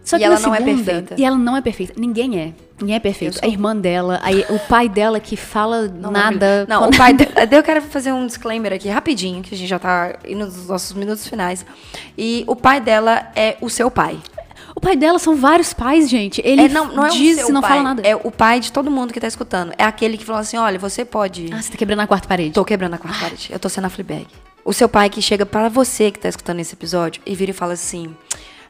Só 0.10 0.16
E 0.18 0.20
que 0.20 0.25
ela 0.25 0.39
na 0.39 0.48
não 0.48 0.56
é 0.56 0.58
segunda- 0.58 0.84
perfeita. 0.84 1.16
E 1.18 1.24
ela 1.24 1.38
não 1.38 1.56
é 1.56 1.62
perfeita. 1.62 1.94
Ninguém 1.96 2.39
é. 2.39 2.54
Ninguém 2.82 2.96
é 2.96 3.00
perfeito. 3.00 3.38
A 3.44 3.48
irmã 3.48 3.75
dela, 3.75 4.20
a- 4.24 4.54
o 4.54 4.58
pai 4.58 4.89
dela 4.89 5.20
que 5.20 5.36
fala 5.36 5.88
Não, 5.88 6.10
nada. 6.10 6.66
Não, 6.68 6.80
quando- 6.82 6.94
o 6.96 6.98
pai. 6.98 7.13
de- 7.13 7.56
Eu 7.56 7.62
quero 7.62 7.80
fazer 7.84 8.12
um 8.12 8.25
disclaimer 8.25 8.74
aqui 8.74 8.89
rapidinho, 8.89 9.44
que 9.44 9.54
a 9.54 9.58
gente 9.58 9.68
já 9.68 9.78
tá 9.78 10.16
indo 10.28 10.46
nos 10.46 10.68
nossos 10.68 10.94
minutos 10.94 11.28
finais. 11.28 11.63
E 12.18 12.44
o 12.48 12.56
pai 12.56 12.82
dela 12.82 13.32
é 13.36 13.56
o 13.62 13.70
seu 13.70 13.92
pai. 13.92 14.18
O 14.75 14.80
pai 14.82 14.96
dela 14.96 15.20
são 15.20 15.36
vários 15.36 15.74
pais, 15.74 16.10
gente. 16.10 16.42
Ele 16.44 16.63
é, 16.63 16.70
não, 16.70 16.88
não 16.92 17.06
é 17.06 17.10
diz 17.10 17.48
e 17.48 17.51
não 17.51 17.62
pai, 17.62 17.70
fala 17.72 17.84
nada. 17.84 18.01
É 18.08 18.16
o 18.16 18.32
pai 18.32 18.60
de 18.60 18.72
todo 18.72 18.89
mundo 18.89 19.13
que 19.13 19.20
tá 19.20 19.28
escutando. 19.28 19.74
É 19.78 19.84
aquele 19.84 20.18
que 20.18 20.25
falou 20.25 20.42
assim: 20.42 20.58
olha, 20.58 20.80
você 20.80 21.06
pode. 21.06 21.50
Ah, 21.54 21.62
você 21.62 21.70
tá 21.72 21.78
quebrando 21.78 22.00
a 22.00 22.08
quarta 22.08 22.28
parede. 22.28 22.51
Tô 22.54 22.66
quebrando 22.66 22.96
a 22.96 22.98
quarta 22.98 23.20
parede. 23.20 23.50
Eu 23.51 23.60
tô 23.60 23.70
sendo 23.70 23.86
a 23.86 23.89
Fleabag. 23.89 24.25
O 24.66 24.74
seu 24.74 24.88
pai 24.89 25.10
que 25.10 25.22
chega 25.22 25.46
para 25.46 25.68
você 25.70 26.10
que 26.12 26.20
tá 26.20 26.30
escutando 26.30 26.60
esse 26.62 26.74
episódio 26.75 27.22
e 27.25 27.36
vira 27.36 27.51
e 27.51 27.54
fala 27.54 27.74
assim: 27.74 28.16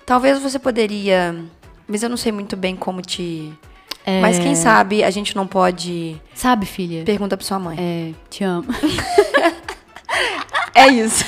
talvez 0.10 0.40
você 0.40 0.58
poderia. 0.58 1.36
Mas 1.88 2.02
eu 2.02 2.10
não 2.10 2.18
sei 2.18 2.32
muito 2.32 2.58
bem 2.58 2.76
como 2.76 3.00
te. 3.00 3.54
É. 4.04 4.20
Mas 4.20 4.40
quem 4.40 4.56
sabe 4.56 5.04
a 5.04 5.12
gente 5.12 5.36
não 5.36 5.46
pode. 5.46 6.20
Sabe, 6.34 6.66
filha? 6.66 7.04
Pergunta 7.06 7.38
pra 7.38 7.46
sua 7.46 7.60
mãe. 7.60 7.78
É, 7.80 8.12
te 8.30 8.44
amo. 8.44 8.66
É, 10.76 10.88
isso. 10.88 11.26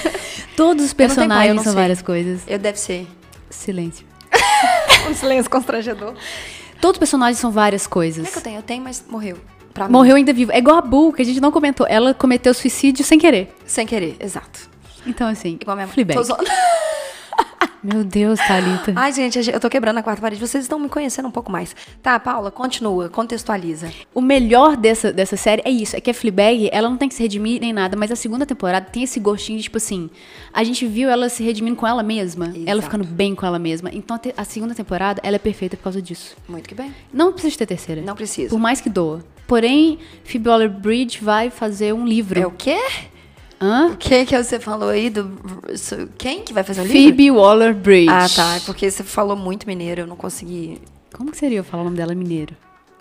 Todos 0.56 0.86
os 0.86 0.94
pai, 0.94 1.08
personagens 1.08 1.56
não 1.56 1.64
são 1.64 1.74
sei. 1.74 1.82
várias 1.82 2.02
coisas. 2.02 2.42
Eu 2.48 2.58
deve 2.58 2.80
ser. 2.80 3.06
Silêncio. 3.50 4.06
Um 5.10 5.14
silêncio 5.14 5.52
constrangedor. 5.52 6.14
Todos 6.80 6.96
os 6.96 7.00
personagens 7.00 7.38
são 7.38 7.52
várias 7.52 7.86
coisas. 7.86 8.28
Como 8.28 8.30
é 8.30 8.32
que 8.32 8.38
eu 8.38 8.44
tenho? 8.44 8.58
Eu 8.60 8.64
tenho, 8.64 8.84
mas 8.84 9.04
morreu. 9.10 9.38
Pra 9.74 9.88
mim. 9.88 9.92
Morreu 9.92 10.16
ainda 10.16 10.32
vivo. 10.32 10.54
É 10.54 10.60
igual 10.60 10.78
a 10.78 10.82
Bull, 10.82 11.12
que 11.12 11.22
a 11.22 11.26
gente 11.26 11.42
não 11.42 11.52
comentou. 11.52 11.86
Ela 11.90 12.14
cometeu 12.14 12.54
suicídio 12.54 13.04
sem 13.04 13.20
querer. 13.20 13.54
Sem 13.66 13.86
querer, 13.86 14.16
exato. 14.22 14.70
Então, 15.06 15.28
assim, 15.28 15.58
Igual 15.60 15.74
a 15.74 15.76
minha 15.76 15.88
mãe. 15.88 15.94
Fleabag. 15.94 16.18
Tô 16.18 16.24
zoando. 16.24 16.50
Meu 17.84 18.04
Deus, 18.04 18.40
Thalita. 18.40 18.94
Ai, 18.96 19.12
gente, 19.12 19.50
eu 19.50 19.60
tô 19.60 19.70
quebrando 19.70 19.98
a 19.98 20.04
quarta 20.04 20.22
parede. 20.22 20.40
Vocês 20.40 20.64
estão 20.64 20.80
me 20.80 20.88
conhecendo 20.88 21.28
um 21.28 21.32
pouco 21.32 21.52
mais. 21.52 21.76
Tá, 22.02 22.20
Paula, 22.20 22.52
continua, 22.52 23.10
contextualiza. 23.10 23.92
O 24.14 24.22
melhor 24.22 24.78
dessa, 24.78 25.12
dessa 25.12 25.36
série 25.36 25.62
é 25.66 25.70
isso, 25.70 25.96
é 25.96 26.02
que 26.02 26.10
a 26.10 26.14
Fleabag, 26.14 26.70
ela 26.72 26.90
não 26.90 26.98
tem 26.98 27.10
que 27.10 27.16
se 27.16 27.24
redimir 27.24 27.60
nem 27.60 27.74
nada, 27.74 27.98
mas 27.98 28.12
a 28.12 28.16
segunda 28.16 28.46
temporada 28.46 28.86
tem 28.86 29.04
esse 29.04 29.20
gostinho 29.20 29.58
de, 29.58 29.64
tipo 29.64 29.78
assim, 29.78 30.10
a 30.54 30.64
gente 30.64 30.86
viu 30.86 31.10
ela 31.10 31.30
se 31.30 31.44
redimindo 31.44 31.76
com 31.76 31.88
ela 31.88 32.04
mesma, 32.04 32.46
ela 32.46 32.80
Exato. 32.80 32.82
ficando 32.84 33.04
bem 33.04 33.34
com 33.34 33.46
ela 33.46 33.58
mesma. 33.58 33.90
Então 33.92 34.16
a, 34.16 34.42
a 34.42 34.46
segunda 34.46 34.76
temporada, 34.76 35.20
ela 35.24 35.36
é 35.36 35.40
perfeita 35.40 35.76
por 35.76 35.84
causa 35.84 36.02
disso. 36.02 36.36
Muito 36.48 36.68
que 36.70 36.76
bem. 36.76 36.94
Não 37.12 37.32
precisa 37.32 37.58
ter 37.58 37.66
terceira. 37.66 38.02
Não 38.02 38.16
precisa. 38.16 38.50
Por 38.50 38.60
mais 38.60 38.80
que 38.80 38.90
doa. 38.90 39.24
Porém, 39.48 40.00
Phoebe 40.24 40.48
Waller-Bridge 40.48 41.20
vai 41.22 41.50
fazer 41.50 41.94
um 41.94 42.06
livro. 42.06 42.40
É 42.40 42.46
o 42.46 42.52
quê? 42.52 42.80
Hã? 43.62 43.90
O 43.90 43.98
que 43.98 44.26
que 44.26 44.36
você 44.44 44.60
falou 44.60 44.90
aí 44.90 45.10
do... 45.10 45.32
Quem 46.18 46.42
que 46.42 46.52
vai 46.52 46.64
fazer 46.64 46.82
o 46.82 46.84
livro? 46.84 46.98
Phoebe 47.00 47.30
Waller-Bridge. 47.30 48.10
Ah, 48.10 48.26
tá. 48.36 48.56
É 48.56 48.60
porque 48.62 48.90
você 48.90 49.04
falou 49.04 49.36
muito 49.36 49.68
mineiro, 49.68 50.02
eu 50.02 50.08
não 50.08 50.16
consegui... 50.16 50.82
Como 51.16 51.30
que 51.30 51.38
seria 51.38 51.60
eu 51.60 51.64
falar 51.64 51.82
o 51.82 51.86
nome 51.86 51.98
dela 51.98 52.16
mineiro? 52.16 52.56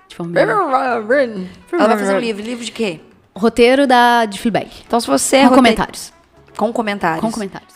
De 0.07 0.17
forma. 0.17 0.39
Ela 0.39 1.87
vai 1.87 1.97
fazer 1.99 2.15
um 2.15 2.19
livro. 2.19 2.43
Livro 2.43 2.65
de 2.65 2.73
quê? 2.73 3.01
Roteiro 3.35 3.87
da, 3.87 4.27
de 4.27 4.39
Fleabag. 4.39 4.69
Então, 4.87 5.01
se 5.01 5.07
você... 5.07 5.37
é 5.37 5.43
Com 5.43 5.49
rote- 5.51 5.57
comentários. 5.57 6.13
Com 6.57 6.73
comentários. 6.73 7.21
Com 7.25 7.31
comentários. 7.31 7.75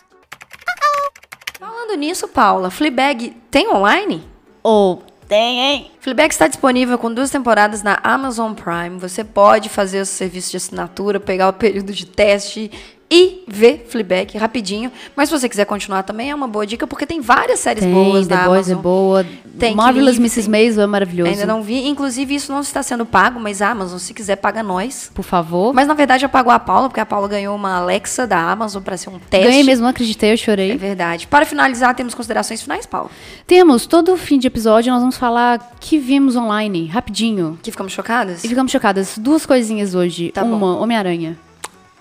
Falando 1.59 1.97
nisso, 1.97 2.29
Paula, 2.29 2.71
Fleabag 2.71 3.31
tem 3.51 3.71
online? 3.73 4.27
Ou 4.63 5.03
tem, 5.29 5.61
hein? 5.61 5.91
Fleabag 6.01 6.33
está 6.33 6.47
disponível 6.47 6.99
com 6.99 7.13
duas 7.13 7.31
temporadas 7.31 7.83
na 7.83 7.99
Amazon 8.03 8.53
Prime. 8.53 8.99
Você 8.99 9.25
pode 9.25 9.69
fazer 9.69 10.01
o 10.01 10.07
serviço 10.07 10.51
de 10.51 10.57
assinatura, 10.57 11.19
pegar 11.19 11.49
o 11.49 11.53
período 11.53 11.93
de 11.93 12.07
teste 12.07 12.71
e 13.11 13.45
ver 13.47 13.87
Fleabag 13.89 14.37
rapidinho. 14.39 14.91
Mas 15.15 15.29
se 15.29 15.39
você 15.39 15.49
quiser 15.49 15.65
continuar 15.67 16.03
também, 16.03 16.31
é 16.31 16.35
uma 16.35 16.49
boa 16.49 16.67
dica, 16.67 16.87
porque 16.87 17.07
tem 17.07 17.21
várias 17.21 17.61
séries 17.61 17.85
Tem, 17.85 17.93
boas 17.93 18.27
The 18.27 18.35
na 18.35 18.45
Boys 18.47 18.69
é 18.69 18.73
Amazon. 18.73 18.83
boa. 18.83 19.27
Tem 19.59 19.75
Marvelous 19.75 20.17
Mrs. 20.17 20.49
Maisel 20.51 20.83
é 20.83 20.87
maravilhoso. 20.87 21.31
Ainda 21.31 21.47
não 21.47 21.63
vi. 21.63 21.87
Inclusive, 21.87 22.35
isso 22.35 22.51
não 22.53 22.61
está 22.61 22.83
sendo 22.83 23.07
pago, 23.07 23.39
mas 23.39 23.63
a 23.63 23.71
Amazon, 23.71 23.99
se 23.99 24.13
quiser, 24.13 24.37
paga 24.37 24.63
nós. 24.63 25.11
Por 25.15 25.23
favor. 25.23 25.73
Mas 25.73 25.87
na 25.87 25.95
verdade, 25.95 26.25
eu 26.25 26.29
pago 26.29 26.51
a 26.51 26.59
Paula, 26.59 26.89
porque 26.89 27.01
a 27.01 27.07
Paula 27.07 27.29
ganhou 27.29 27.55
uma 27.55 27.77
Alexa 27.77 28.27
da 28.27 28.39
Amazon 28.51 28.83
para 28.83 28.97
ser 28.97 29.11
um 29.11 29.19
teste. 29.19 29.47
Ganhei 29.47 29.63
mesmo, 29.63 29.85
não 29.85 29.91
acreditei, 29.91 30.33
eu 30.33 30.37
chorei. 30.37 30.73
É 30.73 30.77
verdade. 30.77 31.27
Para 31.29 31.47
finalizar, 31.47 31.95
temos 31.95 32.15
considerações 32.15 32.63
finais, 32.63 32.85
Paula. 32.85 33.11
Temos, 33.47 33.87
todo 33.87 34.17
fim 34.17 34.39
de 34.39 34.49
episódio, 34.49 34.93
nós 34.93 35.01
vamos 35.01 35.17
falar 35.17 35.77
que 35.79 35.99
vimos 35.99 36.35
online, 36.35 36.87
rapidinho. 36.89 37.59
Que 37.63 37.71
ficamos 37.71 37.93
chocadas? 37.93 38.43
E 38.43 38.49
ficamos 38.49 38.73
chocadas. 38.73 39.17
Duas 39.19 39.47
coisinhas 39.47 39.95
hoje. 39.95 40.33
Tá. 40.33 40.43
Uma, 40.43 40.79
Homem-Aranha. 40.79 41.39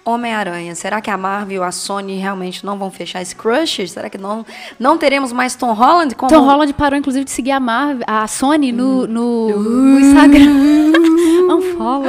Homem-Aranha. 0.05 0.75
Será 0.75 0.99
que 1.01 1.09
a 1.09 1.17
Marvel 1.17 1.61
e 1.61 1.65
a 1.65 1.71
Sony 1.71 2.17
realmente 2.17 2.65
não 2.65 2.77
vão 2.77 2.91
fechar 2.91 3.21
esse 3.21 3.35
crush? 3.35 3.87
Será 3.89 4.09
que 4.09 4.17
não, 4.17 4.45
não 4.79 4.97
teremos 4.97 5.31
mais 5.31 5.55
Tom 5.55 5.71
Holland 5.73 6.13
como... 6.15 6.31
Tom 6.31 6.45
Holland 6.45 6.73
parou, 6.73 6.97
inclusive, 6.99 7.23
de 7.25 7.31
seguir 7.31 7.51
a 7.51 7.59
Marvel, 7.59 8.03
a 8.07 8.27
Sony 8.27 8.71
no, 8.71 9.07
no, 9.07 9.59
no 9.59 9.99
Instagram. 9.99 10.93
Unfollow. 11.49 12.03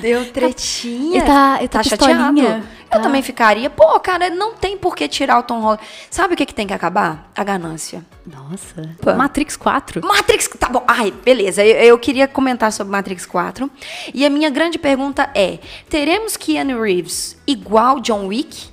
Deu 0.00 0.24
tretinha. 0.30 1.16
Ele 1.18 1.24
tá- 1.26 1.56
ele 1.58 1.68
tá 1.68 1.82
chateado. 1.82 2.62
Eu 2.94 3.02
também 3.02 3.22
ficaria. 3.22 3.68
Pô, 3.68 3.98
cara, 4.00 4.30
não 4.30 4.54
tem 4.54 4.76
por 4.76 4.94
que 4.94 5.06
tirar 5.08 5.38
o 5.38 5.42
Tom 5.42 5.60
Holland. 5.60 5.82
Sabe 6.10 6.34
o 6.34 6.36
que, 6.36 6.46
que 6.46 6.54
tem 6.54 6.66
que 6.66 6.72
acabar? 6.72 7.30
A 7.34 7.42
ganância. 7.44 8.04
Nossa. 8.26 8.90
Pô. 9.00 9.12
Matrix 9.14 9.56
4. 9.56 10.04
Matrix, 10.06 10.48
tá 10.58 10.68
bom. 10.68 10.82
Ai, 10.86 11.10
beleza. 11.10 11.64
Eu, 11.64 11.76
eu 11.76 11.98
queria 11.98 12.26
comentar 12.28 12.72
sobre 12.72 12.90
Matrix 12.92 13.26
4. 13.26 13.70
E 14.14 14.24
a 14.24 14.30
minha 14.30 14.48
grande 14.50 14.78
pergunta 14.78 15.28
é: 15.34 15.58
teremos 15.88 16.36
Keanu 16.36 16.80
Reeves 16.80 17.36
igual 17.46 18.00
John 18.00 18.26
Wick? 18.26 18.72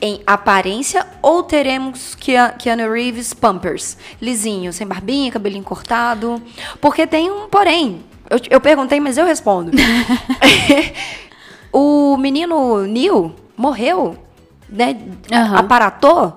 Em 0.00 0.20
aparência, 0.26 1.06
ou 1.22 1.42
teremos 1.42 2.14
Kea- 2.16 2.50
Keanu 2.58 2.92
Reeves 2.92 3.32
Pampers? 3.32 3.96
Lisinho, 4.20 4.70
sem 4.70 4.86
barbinha, 4.86 5.32
cabelinho 5.32 5.64
cortado. 5.64 6.42
Porque 6.78 7.06
tem 7.06 7.30
um 7.30 7.48
porém. 7.48 8.04
Eu, 8.28 8.38
eu 8.50 8.60
perguntei, 8.60 9.00
mas 9.00 9.16
eu 9.16 9.24
respondo. 9.24 9.70
o 11.74 12.16
menino 12.16 12.82
Neil 12.86 13.34
morreu, 13.56 14.16
né? 14.68 14.96
Aham. 15.32 15.56
Aparatou 15.56 16.36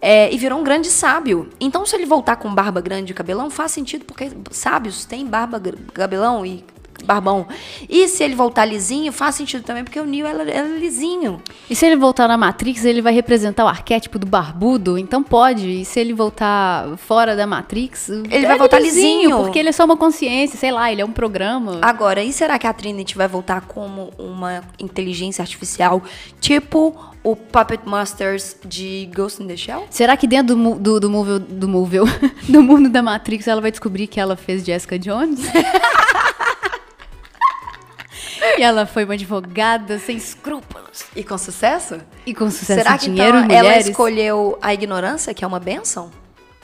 é, 0.00 0.32
e 0.32 0.38
virou 0.38 0.58
um 0.58 0.64
grande 0.64 0.88
sábio. 0.88 1.50
Então, 1.60 1.84
se 1.84 1.94
ele 1.94 2.06
voltar 2.06 2.36
com 2.36 2.54
barba 2.54 2.80
grande 2.80 3.12
e 3.12 3.14
cabelão, 3.14 3.50
faz 3.50 3.72
sentido, 3.72 4.06
porque 4.06 4.30
sábios 4.50 5.04
têm 5.04 5.26
barba, 5.26 5.60
cabelão 5.92 6.46
e 6.46 6.64
barbão. 7.04 7.46
E 7.88 8.08
se 8.08 8.22
ele 8.22 8.34
voltar 8.34 8.64
lisinho, 8.64 9.12
faz 9.12 9.34
sentido 9.34 9.62
também, 9.62 9.84
porque 9.84 9.98
o 9.98 10.04
Neil 10.04 10.26
era, 10.26 10.50
era 10.50 10.68
lisinho. 10.68 11.40
E 11.68 11.74
se 11.74 11.86
ele 11.86 11.96
voltar 11.96 12.28
na 12.28 12.36
Matrix, 12.36 12.84
ele 12.84 13.00
vai 13.00 13.12
representar 13.12 13.64
o 13.64 13.68
arquétipo 13.68 14.18
do 14.18 14.26
barbudo, 14.26 14.98
então 14.98 15.22
pode. 15.22 15.68
E 15.68 15.84
se 15.84 16.00
ele 16.00 16.12
voltar 16.12 16.96
fora 16.96 17.36
da 17.36 17.46
Matrix, 17.46 18.08
ele 18.08 18.46
vai 18.46 18.58
voltar 18.58 18.78
lisinho. 18.78 19.38
Porque 19.38 19.58
ele 19.58 19.68
é 19.68 19.72
só 19.72 19.84
uma 19.84 19.96
consciência, 19.96 20.58
sei 20.58 20.70
lá, 20.70 20.90
ele 20.90 21.00
é 21.00 21.04
um 21.04 21.12
programa. 21.12 21.78
Agora, 21.82 22.22
e 22.22 22.32
será 22.32 22.58
que 22.58 22.66
a 22.66 22.72
Trinity 22.72 23.16
vai 23.16 23.28
voltar 23.28 23.62
como 23.62 24.12
uma 24.18 24.62
inteligência 24.78 25.42
artificial, 25.42 26.02
tipo 26.40 26.94
o 27.22 27.36
Puppet 27.36 27.80
Masters 27.84 28.56
de 28.64 29.08
Ghost 29.14 29.42
in 29.42 29.46
the 29.46 29.56
Shell? 29.56 29.86
Será 29.90 30.16
que 30.16 30.26
dentro 30.26 30.54
do, 30.54 30.74
do, 30.74 31.00
do, 31.00 31.10
movie, 31.10 31.38
do, 31.40 31.66
do 32.48 32.62
mundo 32.62 32.88
da 32.88 33.02
Matrix 33.02 33.46
ela 33.46 33.60
vai 33.60 33.70
descobrir 33.70 34.06
que 34.06 34.20
ela 34.20 34.36
fez 34.36 34.64
Jessica 34.64 34.98
Jones? 34.98 35.40
e 38.58 38.62
ela 38.62 38.86
foi 38.86 39.04
uma 39.04 39.14
advogada 39.14 39.98
sem 39.98 40.16
escrúpulos. 40.16 41.04
E 41.14 41.22
com 41.24 41.38
sucesso? 41.38 42.00
E 42.26 42.34
com 42.34 42.50
sucesso 42.50 42.80
Será 42.80 42.98
que 42.98 43.06
dinheiro, 43.06 43.38
então, 43.38 43.56
ela 43.56 43.78
escolheu 43.78 44.58
a 44.60 44.72
ignorância, 44.74 45.32
que 45.34 45.44
é 45.44 45.46
uma 45.46 45.60
benção? 45.60 46.10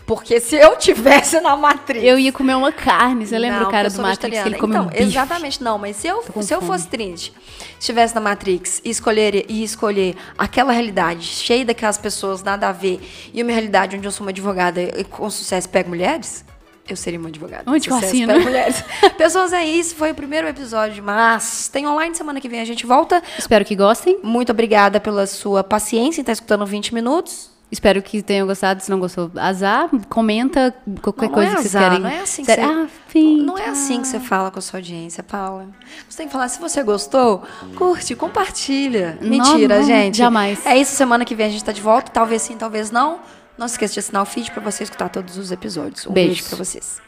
Porque 0.07 0.39
se 0.39 0.57
eu 0.57 0.77
tivesse 0.77 1.41
na 1.41 1.57
Matrix. 1.57 2.05
Eu 2.05 2.19
ia 2.19 2.31
comer 2.31 2.55
uma 2.55 2.71
carne. 2.71 3.27
Você 3.27 3.39
lembra 3.39 3.61
Não, 3.61 3.69
o 3.69 3.71
cara 3.71 3.89
do 3.89 4.03
Matrix 4.03 4.19
que 4.19 4.27
ele 4.27 4.57
vegetariana. 4.57 4.61
come 4.61 4.75
então, 4.75 4.87
um 4.87 4.91
bife? 4.91 5.03
Exatamente, 5.03 5.63
não. 5.63 5.79
Mas 5.79 5.97
se 5.97 6.07
eu, 6.07 6.23
se 6.43 6.55
eu 6.55 6.61
fosse 6.61 6.87
Trinity, 6.87 7.33
estivesse 7.81 8.15
na 8.15 8.21
Matrix 8.21 8.83
e 8.85 8.91
escolher, 8.91 9.47
e 9.49 9.63
escolher 9.65 10.15
aquela 10.37 10.73
realidade 10.73 11.25
cheia 11.25 11.65
daquelas 11.65 11.97
pessoas, 11.97 12.43
nada 12.43 12.69
a 12.69 12.73
ver, 12.73 13.01
e 13.33 13.43
uma 13.43 13.51
realidade 13.51 13.97
onde 13.97 14.07
eu 14.07 14.13
sou 14.13 14.27
uma 14.27 14.31
advogada 14.31 14.83
e 14.83 15.05
com 15.05 15.29
sucesso 15.31 15.69
pego 15.71 15.89
mulheres, 15.89 16.45
eu 16.89 16.97
seria 16.97 17.19
uma 17.19 17.29
advogada. 17.29 17.65
Onde 17.71 17.89
pego 17.89 18.41
mulheres. 18.43 18.85
Pessoas, 19.17 19.53
é 19.53 19.65
isso. 19.65 19.95
Foi 19.97 20.11
o 20.13 20.15
primeiro 20.15 20.47
episódio, 20.47 21.03
mas 21.03 21.69
tem 21.69 21.87
online 21.87 22.15
semana 22.15 22.41
que 22.41 22.49
vem. 22.49 22.61
A 22.61 22.65
gente 22.65 22.85
volta. 22.87 23.23
Espero 23.39 23.65
que 23.65 23.75
gostem. 23.75 24.19
Muito 24.23 24.51
obrigada 24.53 25.01
pela 25.01 25.27
sua 25.27 25.65
paciência 25.65 26.21
em 26.21 26.23
estar 26.23 26.33
escutando 26.33 26.65
20 26.67 26.93
minutos. 26.95 27.53
Espero 27.73 28.01
que 28.03 28.23
tenham 28.23 28.47
gostado. 28.47 28.81
Se 28.83 28.91
não 28.91 29.01
gostou, 29.01 29.33
azar. 29.37 29.89
Comenta 30.09 30.73
qualquer 31.03 31.23
Não, 31.23 31.29
não 31.31 31.35
coisa 31.35 31.53
é 31.53 31.57
que 31.57 31.63
vocês 31.63 31.73
querem. 31.83 31.99
não 31.99 32.09
é 32.11 32.21
assim 32.21 32.45
que 32.45 32.53
você- 32.55 32.61
Ah, 32.61 32.87
fim, 33.09 33.41
Não 33.43 33.59
é 33.59 33.69
assim 33.69 34.01
que 34.01 34.07
você 34.07 34.21
fala 34.21 34.51
com 34.51 34.59
a 34.59 34.63
sua 34.63 34.79
audiência, 34.79 35.23
Paula. 35.25 35.67
Você 36.09 36.19
tem 36.19 36.27
que 36.27 36.33
falar, 36.33 36.49
se 36.49 36.61
você 36.61 36.83
gostou, 36.85 37.43
curte, 37.75 38.15
compartilha. 38.15 39.19
Não, 39.21 39.29
Mentira, 39.29 39.79
não, 39.79 39.87
gente. 39.87 40.19
jamais. 40.19 40.65
É 40.67 40.77
isso, 40.77 40.95
semana 40.95 41.25
que 41.25 41.35
vem 41.35 41.47
a 41.47 41.49
gente 41.49 41.65
tá 41.65 41.73
de 41.73 41.81
volta. 41.81 42.13
Talvez 42.13 42.43
sim, 42.43 42.57
talvez 42.57 42.91
não. 42.93 43.19
Não 43.57 43.69
se 43.69 43.75
esqueça 43.75 43.95
de 43.95 44.01
assinar 44.01 44.23
o 44.23 44.27
feed 44.27 44.51
pra 44.51 44.61
você 44.61 44.83
escutar 44.83 45.09
todos 45.09 45.39
os 45.39 45.53
episódios. 45.53 46.07
Um 46.07 46.13
beijo 46.13 46.45
pra 46.45 46.57
vocês. 46.57 47.01